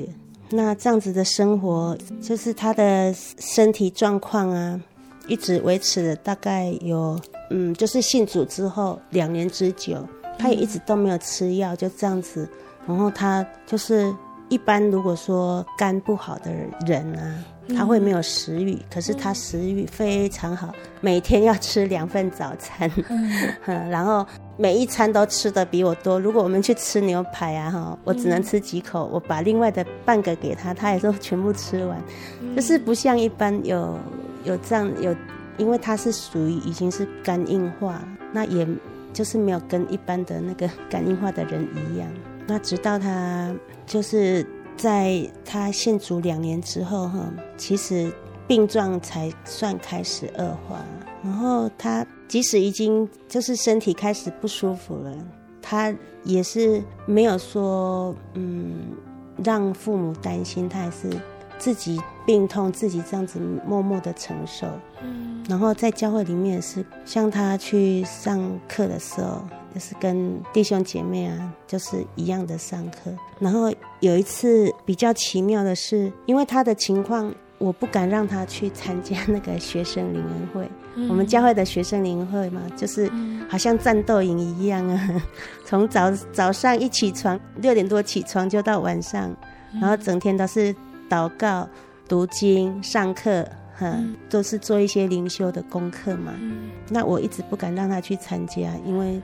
[0.51, 4.79] 那这样子的生活，就是他的身体状况啊，
[5.27, 7.19] 一直维持了大概有，
[7.51, 10.03] 嗯，就是信主之后两年之久，
[10.39, 12.49] 他也一直都没有吃药，就这样子。
[12.87, 14.11] 然后他就是
[14.49, 16.51] 一般如果说肝不好的
[16.87, 22.91] 人啊，他会没有食欲，可是他食欲非常好，每天要吃两份早餐，
[23.65, 24.25] 然后。
[24.61, 26.19] 每一餐都吃的比我多。
[26.19, 31.97] 如果我们去吃牛排啊，哈，我只能吃几口，我把另外的半个给他，他也都全部吃完。
[32.57, 33.97] 就是不像一般有
[34.43, 35.15] 有这样有，
[35.55, 38.67] 因为他是属于已经是肝硬化，那也
[39.13, 42.05] 就是没有跟一般的那个肝硬化的人一样。
[42.45, 44.45] 那直到他就是
[44.75, 48.11] 在他信主两年之后，哈，其实
[48.45, 50.83] 病状才算开始恶化，
[51.23, 52.05] 然后他。
[52.29, 55.11] 即使已经就是身体开始不舒服了，
[55.61, 58.95] 他也是没有说嗯
[59.43, 61.09] 让父母担心，他还是
[61.57, 64.67] 自己病痛自己这样子默默的承受。
[65.01, 69.41] 嗯，然后在教会里面是像他去上课的时候，
[69.73, 73.11] 就是跟弟兄姐妹啊，就是一样的上课。
[73.39, 77.33] 然后有一次比较奇妙的是，因为他的情况。
[77.59, 83.11] 我不敢让他去参加那个学生灵恩会，嗯、我们教会的学生灵恩会嘛，就是
[83.49, 85.21] 好像战斗营一样啊，
[85.65, 89.29] 从早早上一起床六点多起床就到晚上，
[89.73, 90.73] 然后整天都是
[91.09, 91.67] 祷告、
[92.07, 93.45] 读经、上课，
[93.77, 93.93] 哈，
[94.29, 96.33] 都是做一些灵修的功课嘛。
[96.87, 99.21] 那我一直不敢让他去参加，因为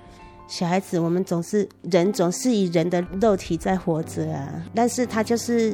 [0.48, 5.74] 小孩子我们总是人总是以人的肉体在活着啊，但是他就是。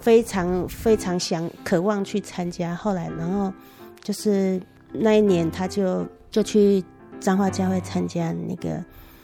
[0.00, 3.52] 非常非常想渴望去参加，后来然后
[4.00, 4.60] 就是
[4.92, 6.82] 那一年他就就去
[7.20, 8.82] 彰化教会参加那个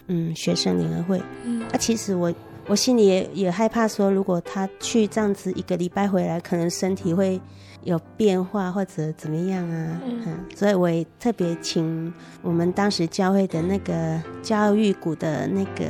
[0.08, 2.32] 嗯学生联合会，嗯，啊其实我
[2.66, 7.40] 我心里也也害怕说，如果他去这样子一个礼拜回来，可能身体会
[7.84, 15.84] 有变化或者怎么样啊，嗯，嗯，所以我也特别请我们当时教会的那个教育股的那个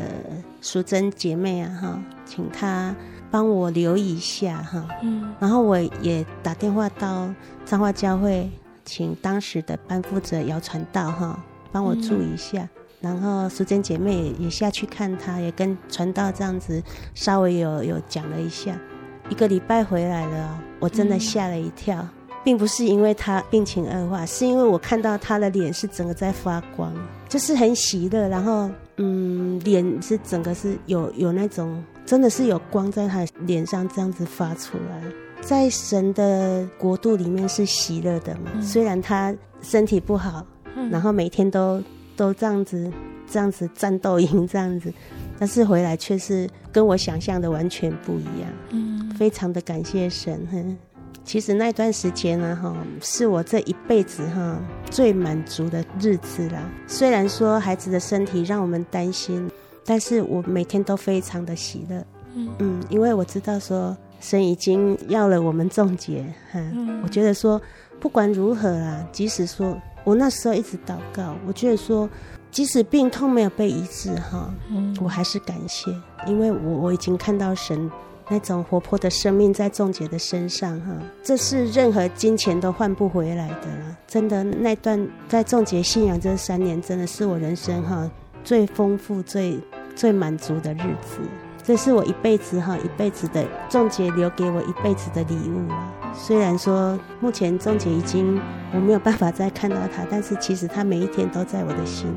[0.61, 2.95] 淑珍姐妹啊哈，请她。
[3.35, 7.29] 帮我留意一下哈，嗯，然后我也打电话到
[7.65, 8.49] 彰化教会，
[8.85, 11.37] 请当时的班负责姚传道哈，
[11.73, 12.61] 帮我注意一下。
[12.61, 12.69] 嗯、
[13.01, 16.81] 然后淑珍姐妹也下去看他，也跟传道这样子
[17.13, 18.79] 稍微有有讲了一下。
[19.29, 22.09] 一个礼拜回来了，我真的吓了一跳，嗯、
[22.45, 26.95] 并不是因为他病情恶化，是因为我看到他的脸是整个在发光，
[27.29, 31.83] 就是很喜乐，然后嗯，脸是整个是有有那种。
[32.07, 35.03] 真的是有光在他脸上这样子发出来，
[35.41, 38.51] 在神的国度里面是喜乐的嘛。
[38.55, 41.83] 嗯、虽然他身体不好，嗯、然后每天都
[42.15, 42.93] 都这样子
[43.27, 44.93] 这样子战斗营这样子，
[45.39, 48.51] 但是回来却是跟我想象的完全不一样。
[48.69, 50.47] 嗯，非常的感谢神。
[50.53, 50.77] 哼，
[51.25, 56.71] 其实那段时间呢，哈，是我这一辈子哈最满足的日子啦。
[56.87, 59.51] 虽然说孩子的身体让我们担心。
[59.85, 62.49] 但是我每天都非常的喜乐，嗯。
[62.59, 67.61] 嗯，因为我知道说神已经要了我们仲节，哈，嗯、我觉得说
[68.01, 72.09] 不管如何啊，即使说我那时候一直祷告，我觉得说
[72.51, 75.91] 即使病痛没有被医治哈，嗯，我还是感谢，
[76.27, 77.91] 因为我我已经看到神
[78.29, 88.11] 那种活泼的生命在仲杰的身上哈，这是任何金钱都换不回来的了，真的那段在仲杰信仰这三年，真的是我人生哈
[88.45, 89.59] 最丰富最。
[89.97, 91.21] 最满足的日子，
[91.63, 95.93] 这是我一辈子哈一辈子的仲姐留给我一辈子的礼物了。
[96.13, 98.41] 虽然说目前仲姐已经
[98.73, 102.17] 我没有办法再看到他，但是其实他每一天都在我的心里。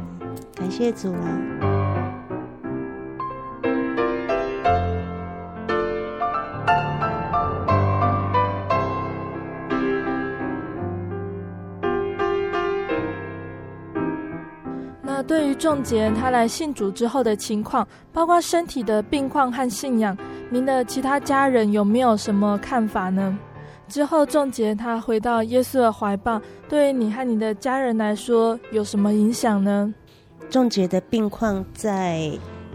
[0.55, 1.76] 感谢主啊！
[15.38, 20.17] 对于仲杰他来信主之后的情况，包括身体的病况和信仰，
[20.49, 23.38] 您的其他家人有没有什么看法呢？
[23.88, 29.93] 之后仲杰他回到耶稣的怀抱，对于你和你的家人来说有什么影响呢？
[30.49, 32.31] 仲杰的病况在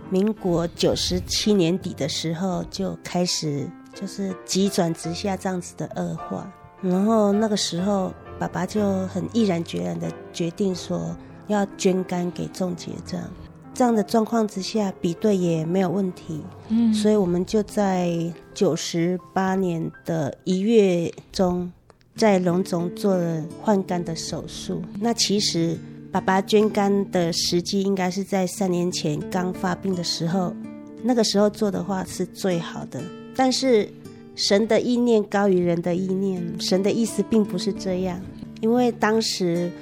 [0.09, 6.49] 民国九十七年底的时候就开始就是急转直下这样子的恶化，
[6.81, 11.13] 然后那个时候爸爸就很毅然决然的决定说。
[11.53, 13.27] 要捐肝给仲杰，这样
[13.75, 16.41] 这样的状况之下，比对也没有问题。
[16.69, 21.71] 嗯，所以我们就在九十八年的一月中，
[22.15, 24.83] 在龙总做了换肝的手术。
[25.01, 25.77] 那其实
[26.11, 30.55] 爸爸捐肝的时机应该是在三年前刚发病的时候，
[31.03, 33.01] 那个时候做的话是最好的。
[33.35, 33.89] 但是
[34.35, 38.21] 神的意念高于人的意念，神的意思并不是这样。
[38.61, 39.73] 因为当时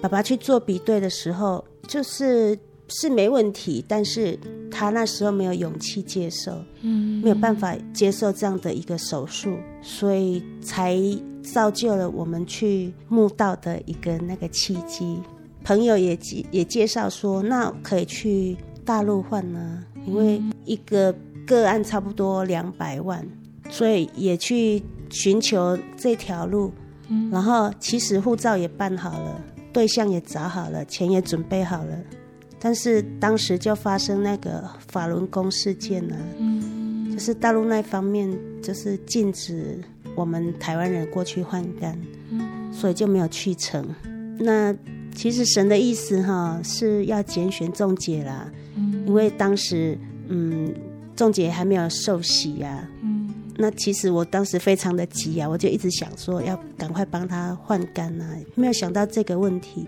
[0.00, 4.38] 爸爸去做比对的时候，就是是没问题，但是
[4.70, 10.96] 他那时候没有勇气接受，嗯，没有办法接受这样的一个手术，所以才
[11.42, 15.20] 造就了我们去墓道的一个那个契机。
[15.62, 16.18] 朋友也
[16.50, 21.14] 也介绍说，那可以去大陆换呢，因为一个
[21.46, 23.26] 个案差不多两百万。
[23.68, 26.72] 所以也去寻求这条路，
[27.06, 29.40] 嗯，然后其实护照也办好了，
[29.72, 31.96] 对象也找好了，钱也准备好了，
[32.58, 38.30] 但是当时就发生那个法轮功事件呢，嗯，就是大陆那方面
[38.62, 39.78] 就是禁止
[40.14, 41.98] 我们台湾人过去换肝，
[42.30, 43.86] 嗯，所以就没有去成。
[44.38, 44.74] 那
[45.14, 49.98] 其实神的意思哈是要拣选仲姐啦，嗯，因为当时
[50.28, 50.72] 嗯
[51.14, 53.09] 仲姐还没有受洗呀，啊。
[53.60, 59.86] 那其实我当时非常的急啊，我就一直想说要赶快帮他换肝啊，没有想到这个问题。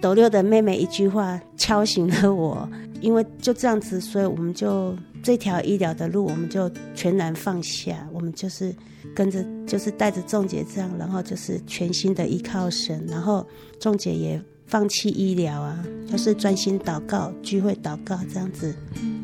[0.00, 2.68] 斗六的妹妹一句话敲醒了我，
[3.00, 8.74] 因为就这样子，所以我们就这条医疗的路，我们就全然放下，我们就是
[9.14, 13.46] 跟着，就是带着仲杰这样，然后就是全心的依靠神，然后
[13.78, 18.74] 仲杰也放弃医疗啊，就是专心祷告、聚会祷告这样子，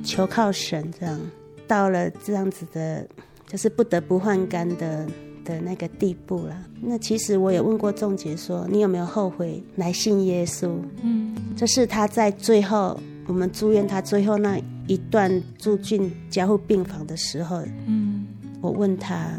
[0.04, 1.20] 求靠神这样，
[1.66, 3.04] 到了这样子的。
[3.48, 5.06] 就是不得不换肝的
[5.42, 6.54] 的那个地步了。
[6.82, 10.76] 那其实我也问过仲杰说，你有没有后悔来信耶稣？
[11.02, 18.26] 嗯，这是他在最后我们住院，他最后那一段住进加护病房的时候，嗯，
[18.60, 19.32] 我问他，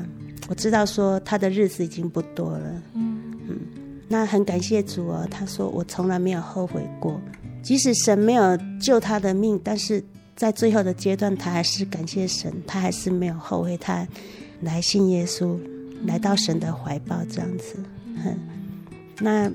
[0.49, 3.59] 我知道说他的日子已经不多了，嗯嗯，
[4.07, 5.27] 那很感谢主哦。
[5.29, 7.21] 他说我从来没有后悔过，
[7.61, 10.03] 即使神没有救他的命，但是。
[10.39, 14.07] 在最后的阶段，他还是感谢神，他还是没有后悔，他
[14.61, 15.59] 来信耶稣，
[16.05, 17.75] 来到神的怀抱这样子。
[19.19, 19.51] 那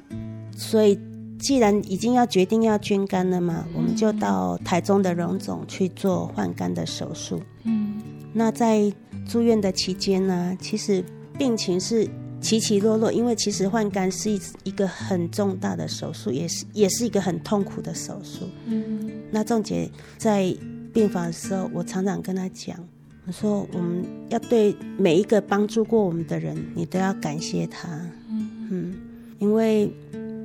[0.54, 0.98] 所以，
[1.38, 7.40] 既然已经要决定要捐肝了嘛，我们就到台中的荣总去做换肝的手术。
[7.62, 7.94] 嗯，
[8.34, 8.92] 那在
[9.26, 11.02] 住院的期间呢，其实
[11.38, 12.06] 病情是
[12.42, 18.46] 起起落落，因为其实换肝是一一个很重大的手术，也是也是一个很痛苦的手术。
[18.66, 20.54] 嗯，那仲杰在。
[20.94, 22.78] 病房的时候，我常常跟他讲，
[23.26, 27.88] 我说我们要对每一个帮助过我们的人，你都要感谢他。
[28.30, 28.94] 嗯嗯，
[29.40, 29.92] 因为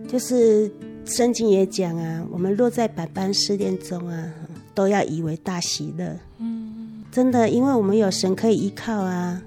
[0.08, 0.70] 就是
[1.06, 4.34] 圣经也讲啊，我们落在百般试炼中啊，
[4.74, 6.18] 都要以为大喜乐。
[6.39, 9.41] 嗯，真的，因为我们有神可以依靠啊。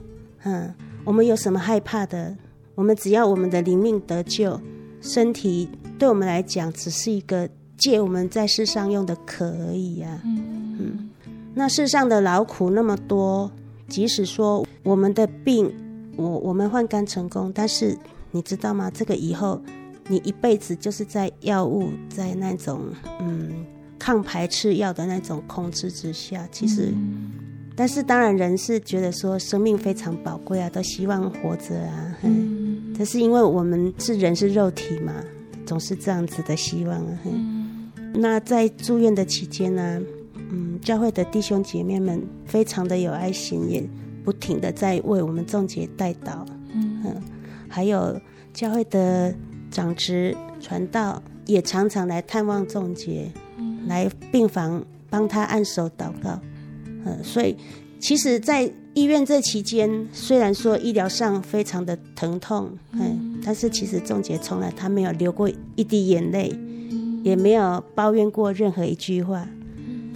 [0.44, 0.72] 嗯，
[1.04, 2.36] 我们有什么害怕的？
[2.76, 4.60] 我们只要我们的灵命得救，
[5.00, 7.48] 身体对我们来讲只是一个
[7.82, 10.20] 借我们在世上用的壳而已呀。
[10.24, 10.76] 嗯。
[10.80, 11.10] 嗯，
[11.54, 13.50] 那世上的劳苦那么多，
[13.88, 15.70] 即使说我们的病，
[16.16, 17.96] 我我们换肝成功，但是
[18.30, 18.90] 你知道吗？
[18.90, 19.60] 这个以后
[20.08, 22.80] 你一辈子就是在药物在那种
[23.20, 23.66] 嗯
[23.98, 26.48] 抗排斥药的那种控制之下。
[26.50, 27.32] 其实，嗯、
[27.76, 32.16] 但是当然人是觉得说生命非常宝贵啊，都希望活着啊。
[32.22, 35.12] 嗯，但是因为我们是人是肉体嘛，
[35.66, 37.18] 总是这样子的希望啊。
[37.26, 37.61] 嗯，
[38.14, 40.00] 那在住院的期间呢？
[40.50, 43.82] 嗯，教会的弟兄姐妹们非常的有爱心，也
[44.22, 46.44] 不停的在为我们仲杰代祷。
[46.74, 47.22] 嗯，嗯，
[47.68, 48.20] 还有
[48.52, 49.34] 教会的
[49.70, 56.38] 长执传道也常常来探望仲杰，嗯，来病房帮他按手祷告。
[57.04, 57.56] 嗯，所以
[57.98, 66.52] 其实，在医院这期间，虽然说医疗上非常的疼痛，嗯，但是其实仲杰从来他没有流过一滴眼泪，
[67.22, 69.46] 也没有抱怨过任何一句话。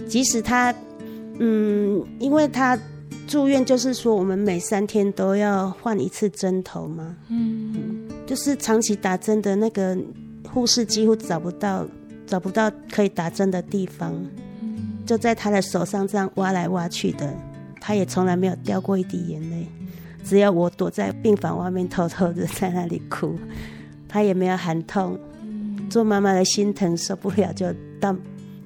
[0.07, 0.73] 即使他，
[1.39, 2.77] 嗯，因为他
[3.27, 9.97] 住院，就是说我们每三天都要换一次针头嘛，嗯，就是长期打针的那个
[10.49, 11.85] 护士几乎找不到，
[12.25, 14.13] 找不到可以打针的地方，
[15.05, 17.33] 就在他的手上这样挖来挖去的，
[17.81, 19.67] 他也从来没有掉过一滴眼泪，
[20.23, 23.35] 只要我躲在病房外面偷偷的在那里哭，
[24.07, 25.19] 他也没有喊痛，
[25.89, 27.65] 做妈妈的心疼受不了就
[27.99, 28.15] 到。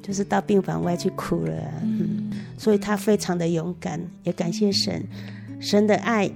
[0.04, 1.54] 就是到病房外去哭了，
[1.84, 5.00] 嗯，所以他非常的勇敢，也感谢神，
[5.60, 6.30] 神的爱，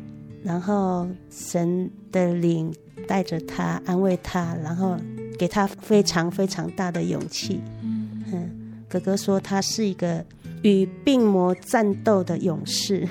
[0.43, 2.71] 然后神的灵
[3.07, 4.95] 带着他安慰他，然后
[5.39, 8.51] 给他非常非常大的勇气，嗯，
[8.87, 10.23] 哥哥说他是一个
[10.61, 13.07] 与病魔战斗的勇士，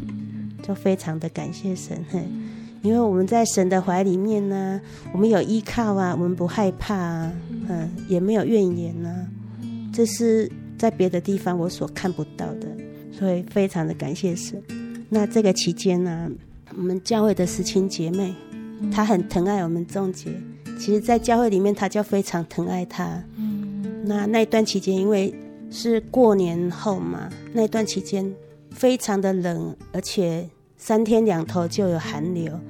[0.62, 2.04] 就非常的感谢神，
[2.84, 4.78] 因为我们在神的怀里面呢，
[5.10, 7.32] 我们有依靠啊，我们不害怕啊，
[7.66, 9.26] 嗯，也没有怨言啊。
[9.90, 12.68] 这是在别的地方我所看不到的，
[13.10, 14.62] 所以非常的感谢神。
[15.08, 16.30] 那这个期间呢，
[16.76, 18.34] 我们教会的思亲姐妹，
[18.92, 20.30] 她很疼爱我们仲杰。
[20.78, 23.22] 其实，在教会里面，她就非常疼爱他。
[24.04, 25.32] 那那一段期间，因为
[25.70, 28.30] 是过年后嘛，那段期间
[28.72, 30.46] 非常的冷，而且
[30.86, 32.60] 三天两头就有寒流。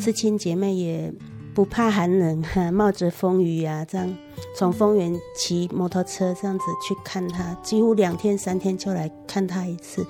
[0.00, 1.14] 思亲姐妹也
[1.54, 2.42] 不怕寒冷，
[2.74, 4.12] 冒着风雨呀、啊，这样
[4.56, 10.04] 从丰原骑摩托车这样子去看他，几乎两天三天就来看他一次，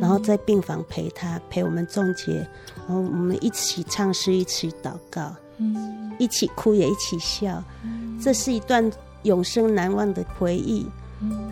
[0.00, 2.44] 然后在病房陪他，陪我们仲杰，
[2.88, 5.32] 然后我们一起唱诗，一起祷告，
[6.18, 7.62] 一起哭也一起笑，
[8.20, 8.90] 这是一段
[9.22, 10.84] 永生难忘的回忆。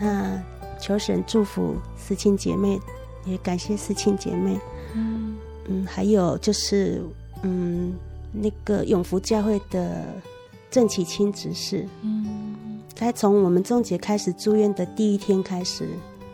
[0.01, 0.37] 那
[0.81, 2.77] 求神祝福思亲姐妹，
[3.23, 4.59] 也感谢思亲姐妹。
[4.97, 5.34] 嗯，
[5.67, 7.01] 嗯还有就是，
[7.43, 7.93] 嗯。
[8.37, 10.03] 那个永福教会的
[10.69, 15.87] 郑启清执事，嗯，他从我们仲杰开始住院的第一天开始，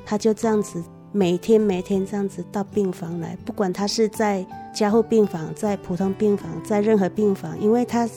[0.04, 8.10] 他就这样子每天每天这样子到病房来，不管他是在加护病房、在普通病房、在任何病房，因为他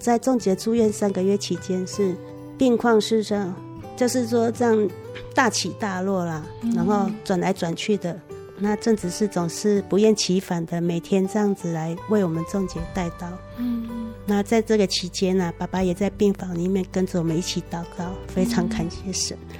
[0.00, 2.16] 在仲杰住院三个月期间是
[2.58, 3.54] 病况是这样，
[3.96, 4.90] 就是说这样
[5.32, 6.44] 大起大落啦，
[6.74, 8.20] 然后转来转去的。
[8.60, 13.28] 那郑执事总是不厌其烦的每天这样子来为我们仲杰带刀。
[13.56, 13.88] 嗯，
[14.26, 19.36] 那在这个期间呢、啊，爸爸也在病房里面跟着我们一起祷告，非常感谢神。
[19.50, 19.56] 嗯、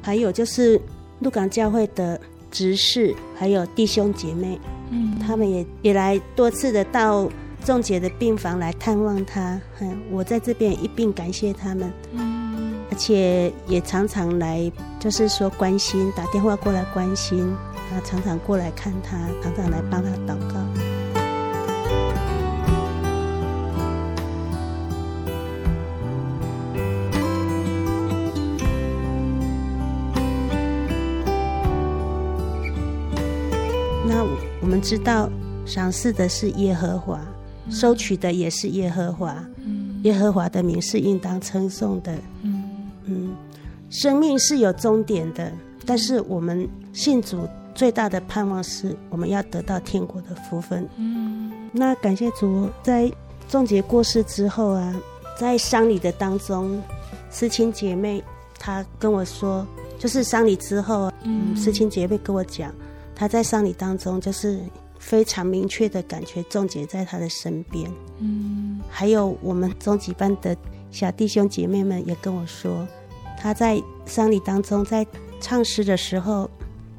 [0.00, 0.80] 还有就是
[1.20, 2.20] 鹿港教会的
[2.50, 4.58] 执事，还有弟兄姐妹，
[4.90, 7.28] 嗯，他们也也来多次的到
[7.64, 9.60] 仲杰的病房来探望他。
[9.80, 11.92] 嗯，我在这边一并感谢他们。
[12.12, 14.70] 嗯，而且也常常来，
[15.00, 17.52] 就是说关心，打电话过来关心。
[17.96, 20.60] 他常常过来看他，常常来帮他祷告。
[34.06, 34.22] 那
[34.60, 35.30] 我们知道，
[35.64, 37.18] 赏赐的是耶和华，
[37.70, 39.42] 收取的也是耶和华。
[40.02, 42.14] 耶和华的名是应当称颂的。
[42.42, 43.34] 嗯，
[43.88, 45.50] 生命是有终点的，
[45.86, 47.48] 但是我们信主。
[47.76, 50.88] 最大的盼望是我们要得到天国的福分。
[50.96, 53.12] 嗯，那感谢主，在
[53.48, 54.96] 仲杰过世之后啊，
[55.38, 56.82] 在丧礼的当中，
[57.28, 58.24] 思亲姐妹
[58.58, 59.66] 她跟我说，
[59.98, 62.74] 就是丧礼之后，嗯，思亲姐妹跟我讲，
[63.14, 64.58] 她在丧礼当中就是
[64.98, 67.92] 非常明确的感觉仲杰在她的身边。
[68.20, 70.56] 嗯，还有我们中级班的
[70.90, 72.88] 小弟兄姐妹们也跟我说，
[73.38, 75.06] 他在丧礼当中在
[75.42, 76.50] 唱诗的时候。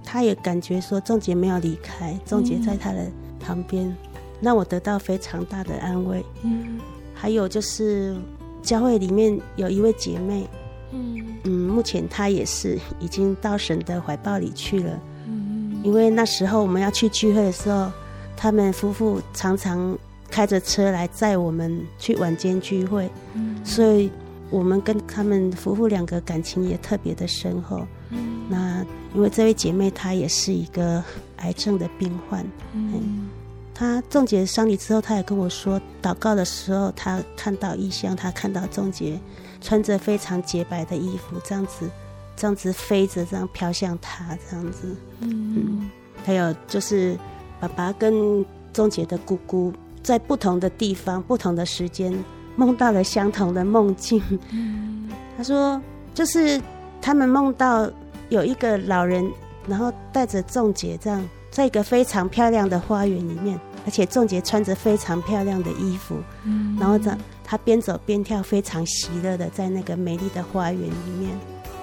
[0.09, 3.93] 他也感觉说仲杰没有离开，仲杰在他的旁边，
[4.39, 6.23] 让我得到非常大的安慰。
[6.43, 6.79] 嗯，
[7.13, 8.15] 还有就是
[8.63, 10.47] 教会里面有一位姐妹，
[10.93, 14.97] 嗯嗯，目前她也是已经到神的怀抱里去了。
[15.27, 17.91] 嗯，因为那时候我们要去聚会的时候，
[18.37, 19.97] 他们夫妇常常
[20.31, 24.09] 开着车来载我们去晚间聚会，嗯，所以
[24.49, 27.85] 我们跟他们夫妇两个感情也特别的深厚。
[28.09, 28.85] 嗯，那。
[29.15, 31.03] 因为这位姐妹她也是一个
[31.37, 33.29] 癌症的病患，嗯，
[33.73, 39.19] 她仲杰丧礼之后，她也跟我说，祷告的时候她看到异象，她看到仲杰
[39.59, 41.89] 穿着非常洁白的衣服，这样子，
[42.35, 45.89] 这样子飞着，这样飘向她，这样子，嗯，嗯，
[46.23, 47.17] 还有就是
[47.59, 49.73] 爸爸跟仲杰的姑姑
[50.03, 52.13] 在不同的地方、不同的时间
[52.57, 55.81] 梦到了相同的梦境，嗯，他说
[56.13, 56.61] 就是
[57.01, 57.89] 他们梦到。
[58.29, 59.25] 有一个老人，
[59.69, 67.09] 然后带着仲杰这样，在一个非常漂亮的花园里面，而且仲杰穿着非常漂亮的衣服，嗯，然后这
[67.41, 71.31] 他边走边跳，非常喜乐的在那个美丽的花园里面。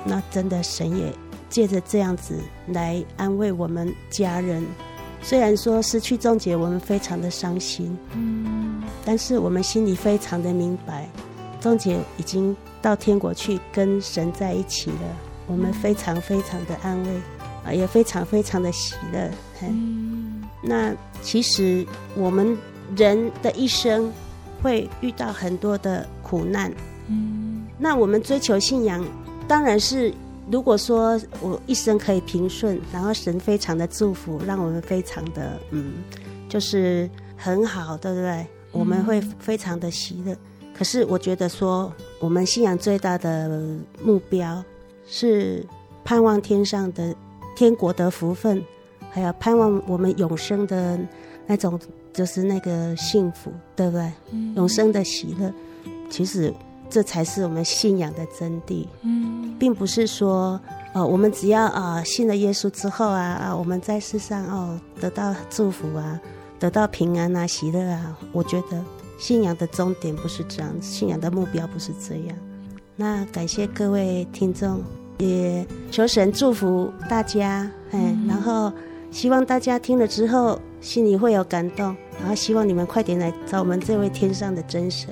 [0.04, 1.10] 那真的神也
[1.48, 2.34] 借着这样子
[2.66, 4.62] 来安慰我们家人。
[5.24, 11.08] 虽然说失去仲杰，我们非常的伤心，嗯，但是我们心里非常的明白，
[11.62, 15.16] 仲杰已经到天国去跟神在一起了。
[15.46, 17.08] 我们非常非常的安慰，
[17.64, 19.30] 啊，也非常非常的喜乐。
[19.62, 22.54] 嗯，那其实我们
[22.94, 24.12] 人的一生
[24.62, 26.70] 会遇到很多的苦难。
[27.08, 29.02] 嗯，那我们追求信仰，
[29.48, 30.12] 当然是
[30.50, 35.94] 如果说我一生可以平顺，然后神非常的祝福，让我们非常的嗯，
[36.48, 38.46] 就是很好，对不对？
[38.72, 40.36] 我们会非常的喜乐。
[40.76, 43.60] 可是我觉得说，我们信仰最大的
[44.02, 44.64] 目标。
[45.06, 45.62] 是
[46.02, 47.14] 盼望天上的
[47.54, 48.64] 天国的福分，
[49.10, 50.98] 还有盼望我们永生的
[51.46, 51.78] 那种，
[52.10, 54.10] 就是那个幸福，对不对？
[54.30, 55.52] 嗯、永生的喜乐，
[56.08, 56.50] 其实
[56.94, 58.86] 这才是我们信仰的真谛。
[59.02, 60.60] 嗯，并不是说，
[60.92, 66.20] 哦，我们只要啊、呃、信了耶稣之后啊啊，我们在世上哦得到祝福啊，
[66.60, 68.16] 得到平安啊、喜乐啊。
[68.30, 68.80] 我觉得
[69.18, 72.36] 信仰的终点不是这样，信仰的目标不是这样。
[72.94, 74.80] 那感谢各位听众，
[75.18, 77.68] 也求神祝福大家。
[77.90, 78.72] 哎，然后
[79.10, 85.10] 希望大家听了之后心里会有感动，然后希望你们快点来找我们这位天上的真神，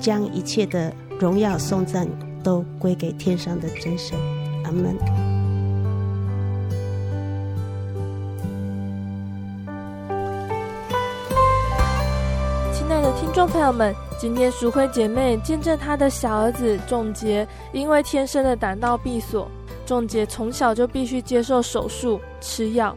[0.00, 0.92] 将一切的
[1.22, 2.04] 荣耀颂赞
[2.42, 4.18] 都归给天上的真神。
[4.64, 4.98] 阿门。
[12.72, 19.48] 亲爱的听众朋友们，今天淑慧姐妹见证她的小儿子仲杰，因为天生的胆道闭锁，
[19.86, 22.96] 仲杰从小就必须接受手术、吃药，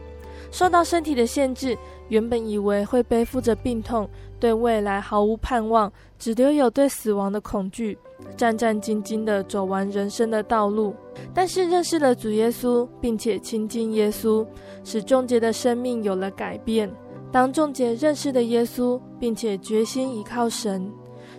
[0.50, 1.78] 受到身体的限制。
[2.08, 4.08] 原本以为会背负着病痛，
[4.38, 7.98] 对未来毫无盼望，只留有对死亡的恐惧，
[8.36, 10.94] 战战兢兢地走完人生的道路。
[11.34, 14.46] 但是认识了主耶稣，并且亲近耶稣，
[14.84, 16.90] 使仲杰的生命有了改变。
[17.32, 20.90] 当仲杰认识了耶稣，并且决心依靠神，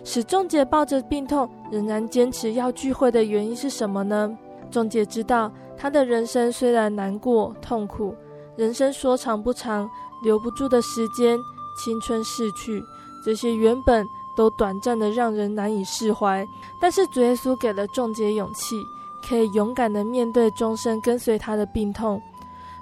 [0.04, 4.36] 使仲杰抱着病痛仍然坚持要聚会的原因是什么呢？
[4.70, 8.14] 仲杰知道，他的人生虽然难过痛苦，
[8.56, 9.88] 人生说长不长，
[10.22, 11.38] 留不住的时间，
[11.78, 12.84] 青春逝去，
[13.24, 14.06] 这些原本
[14.36, 16.46] 都短暂的让人难以释怀。
[16.78, 18.84] 但是主耶稣给了仲杰勇气，
[19.26, 22.20] 可以勇敢的面对终身跟随他的病痛。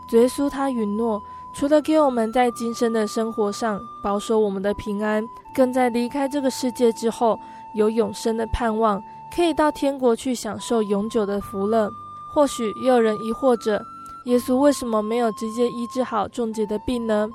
[0.09, 1.23] 主耶稣他允诺。
[1.59, 7.41] 除了给我们在今生的生活上保守我们的平安，更在离开这个世界之后
[7.75, 9.03] 有永生的盼望，
[9.35, 11.91] 可以到天国去享受永久的福乐。
[12.29, 13.83] 或许也有人疑惑着，
[14.27, 17.27] 耶稣为什么没有直接医治好仲杰的病呢？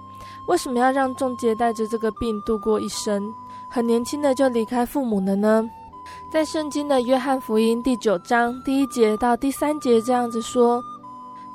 [0.48, 3.34] 为什么要让仲杰带着这个病度过一生，
[3.70, 5.70] 很年轻的就离开父母了呢？
[6.32, 10.82] 在圣经的约翰福音第九章第一节到第三节这样子说。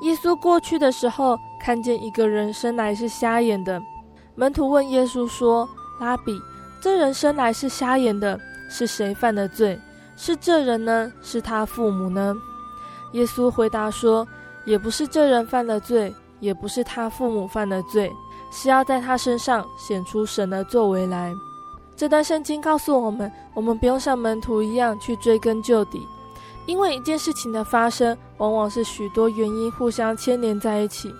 [0.02, 3.80] 耶稣过去的时候，看见一个人生来是瞎眼的。
[4.34, 5.66] 门徒问耶稣说
[5.98, 6.38] ：“拉比，
[6.82, 8.38] 这人生来是瞎眼的，
[8.68, 9.78] 是谁犯的罪？
[10.14, 11.10] 是这人呢？
[11.22, 12.34] 是他父母呢？”
[13.12, 14.28] 耶稣回答说
[14.66, 18.12] ：“也不是这人犯了罪，也不是他父母犯了罪，
[18.50, 21.34] 是要在他身上显出神的作为来。”
[21.96, 26.06] 这段圣经告诉我们，我们不用像门徒一样去追根究底。
[26.66, 31.14] 因为一件事情的发生，往往是许多原因互相牵连在一起，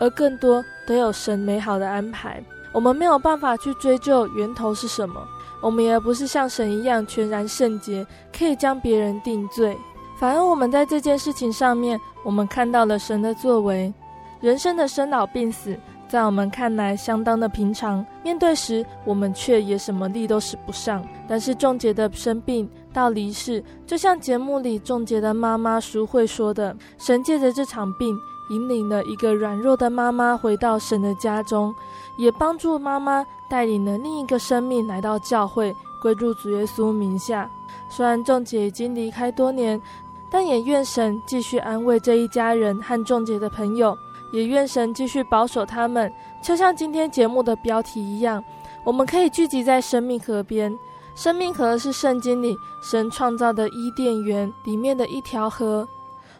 [0.00, 2.42] 而更多都有神美好的安排。
[2.72, 5.20] 我们没有办法去追究源头是什么，
[5.60, 8.06] 我们也不是像神一样全然圣洁，
[8.36, 9.76] 可以将别人定罪。
[10.18, 13.92] 反而我们在这件事情上面，我们看到了神的作为。
[14.40, 15.76] 人生的生老病死，
[16.08, 21.06] 在我们看来相当的平常，面对时我们却也什么力都使不上。
[21.28, 22.68] 但是仲杰的生病。
[22.90, 28.18] 到离世，就像节目里仲杰的妈妈淑慧说的：“神借着这场病，
[28.50, 31.72] 引领了一个软弱的妈妈回到神的家中，
[32.16, 37.48] 也帮助妈妈带领了另一个生命来到教会，归入主耶稣名下。
[37.88, 39.80] 虽然仲杰已经离开多年，
[40.28, 43.96] 但也愿神继续安慰这一家人和仲杰的朋友，
[44.32, 46.12] 也愿神继续保守他们。
[46.42, 48.42] 就像今天节目的标题一样，
[48.84, 50.72] 我们可以聚集在生命河边。”
[51.18, 55.84] 生命河是圣经里神创造的伊甸园里面的一条河，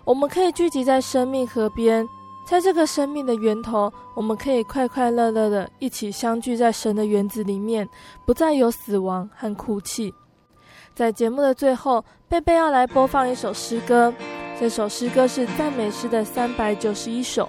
[0.05, 2.09] 我们可以聚集在生命河边，
[2.47, 7.89] 在这个生命的源头，我们可以快快乐乐的一起相聚在神的园子里面，
[8.24, 10.14] 不再有死亡和哭泣。
[10.95, 14.14] 在节目的最后，贝贝要来播放一首诗歌，
[14.61, 17.49] 这首诗歌是赞美诗的三百九十一首，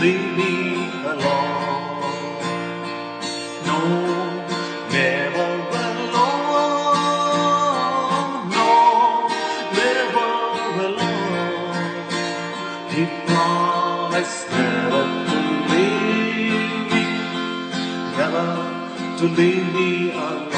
[0.00, 0.52] leave me
[1.04, 2.00] alone.
[3.66, 3.78] No,
[4.90, 5.48] never
[5.84, 6.14] alone.
[8.56, 8.70] No,
[9.80, 10.30] never
[10.86, 12.06] alone.
[12.94, 15.38] He promised never to
[15.70, 17.06] leave me,
[18.16, 18.50] never
[19.18, 20.49] to leave me alone.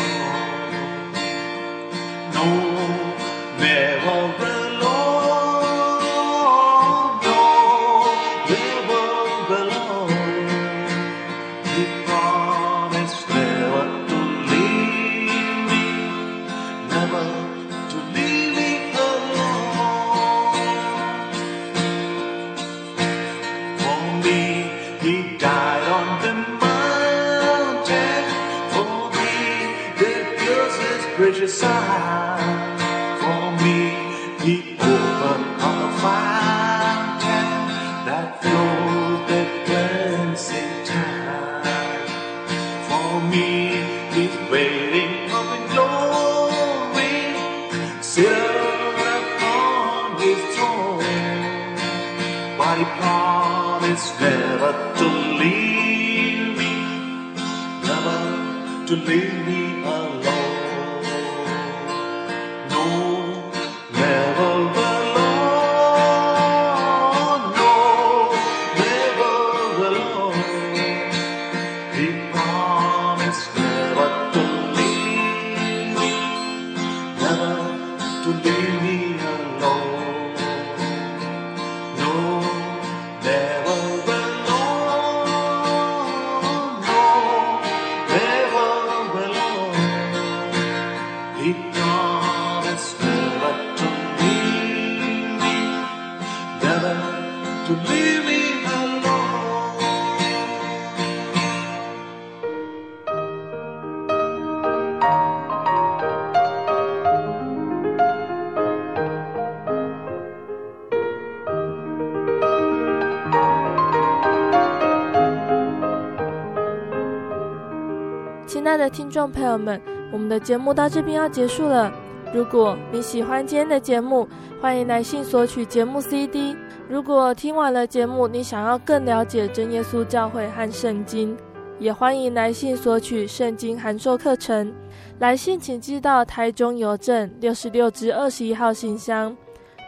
[118.82, 119.80] 的听众朋友们，
[120.12, 121.92] 我们的节目到这边要结束了。
[122.34, 124.26] 如果你喜欢今天的节目，
[124.60, 126.56] 欢迎来信索取节目 CD。
[126.88, 131.36] 如果听完了节目，你想要更了解真耶稣教会和圣经，
[131.78, 134.74] 也欢迎来信索取圣经函授课程。
[135.20, 139.36] 来信请寄到台中邮政六十六支二十一号信箱，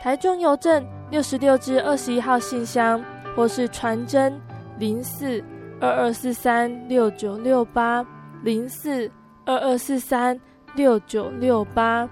[0.00, 3.02] 台中邮政六十六支二十一号信箱，
[3.34, 4.40] 或是传真
[4.78, 5.42] 零四
[5.80, 8.06] 二二四三六九六八
[8.44, 9.10] 零四
[9.46, 10.38] 二二四三
[10.74, 12.06] 六九六八。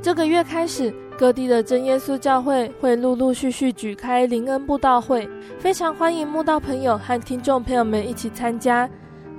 [0.00, 8.88] 这个月开始，各地的真耶稣教会会陆陆续续举开灵恩布道会，非常欢迎慕道朋友和听众朋友们一起参加，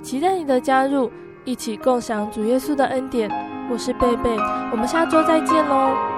[0.00, 1.10] 期待你的加入，
[1.44, 3.28] 一起共享主耶稣的恩典。
[3.68, 4.30] 我是贝贝，
[4.70, 6.17] 我们下周再见喽。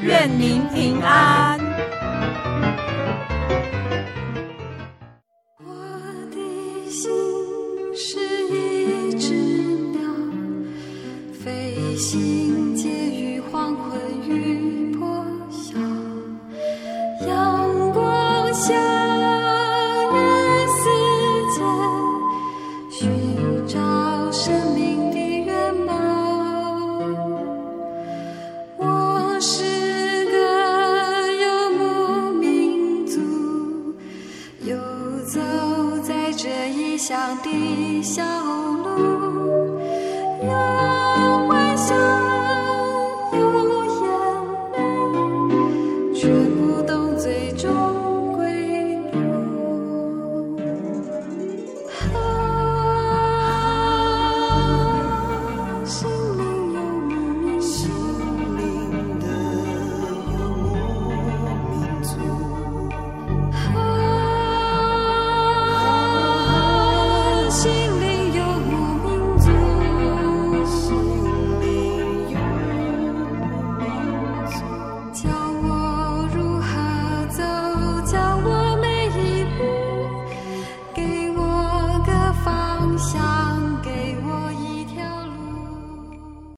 [0.00, 1.58] 愿您平安。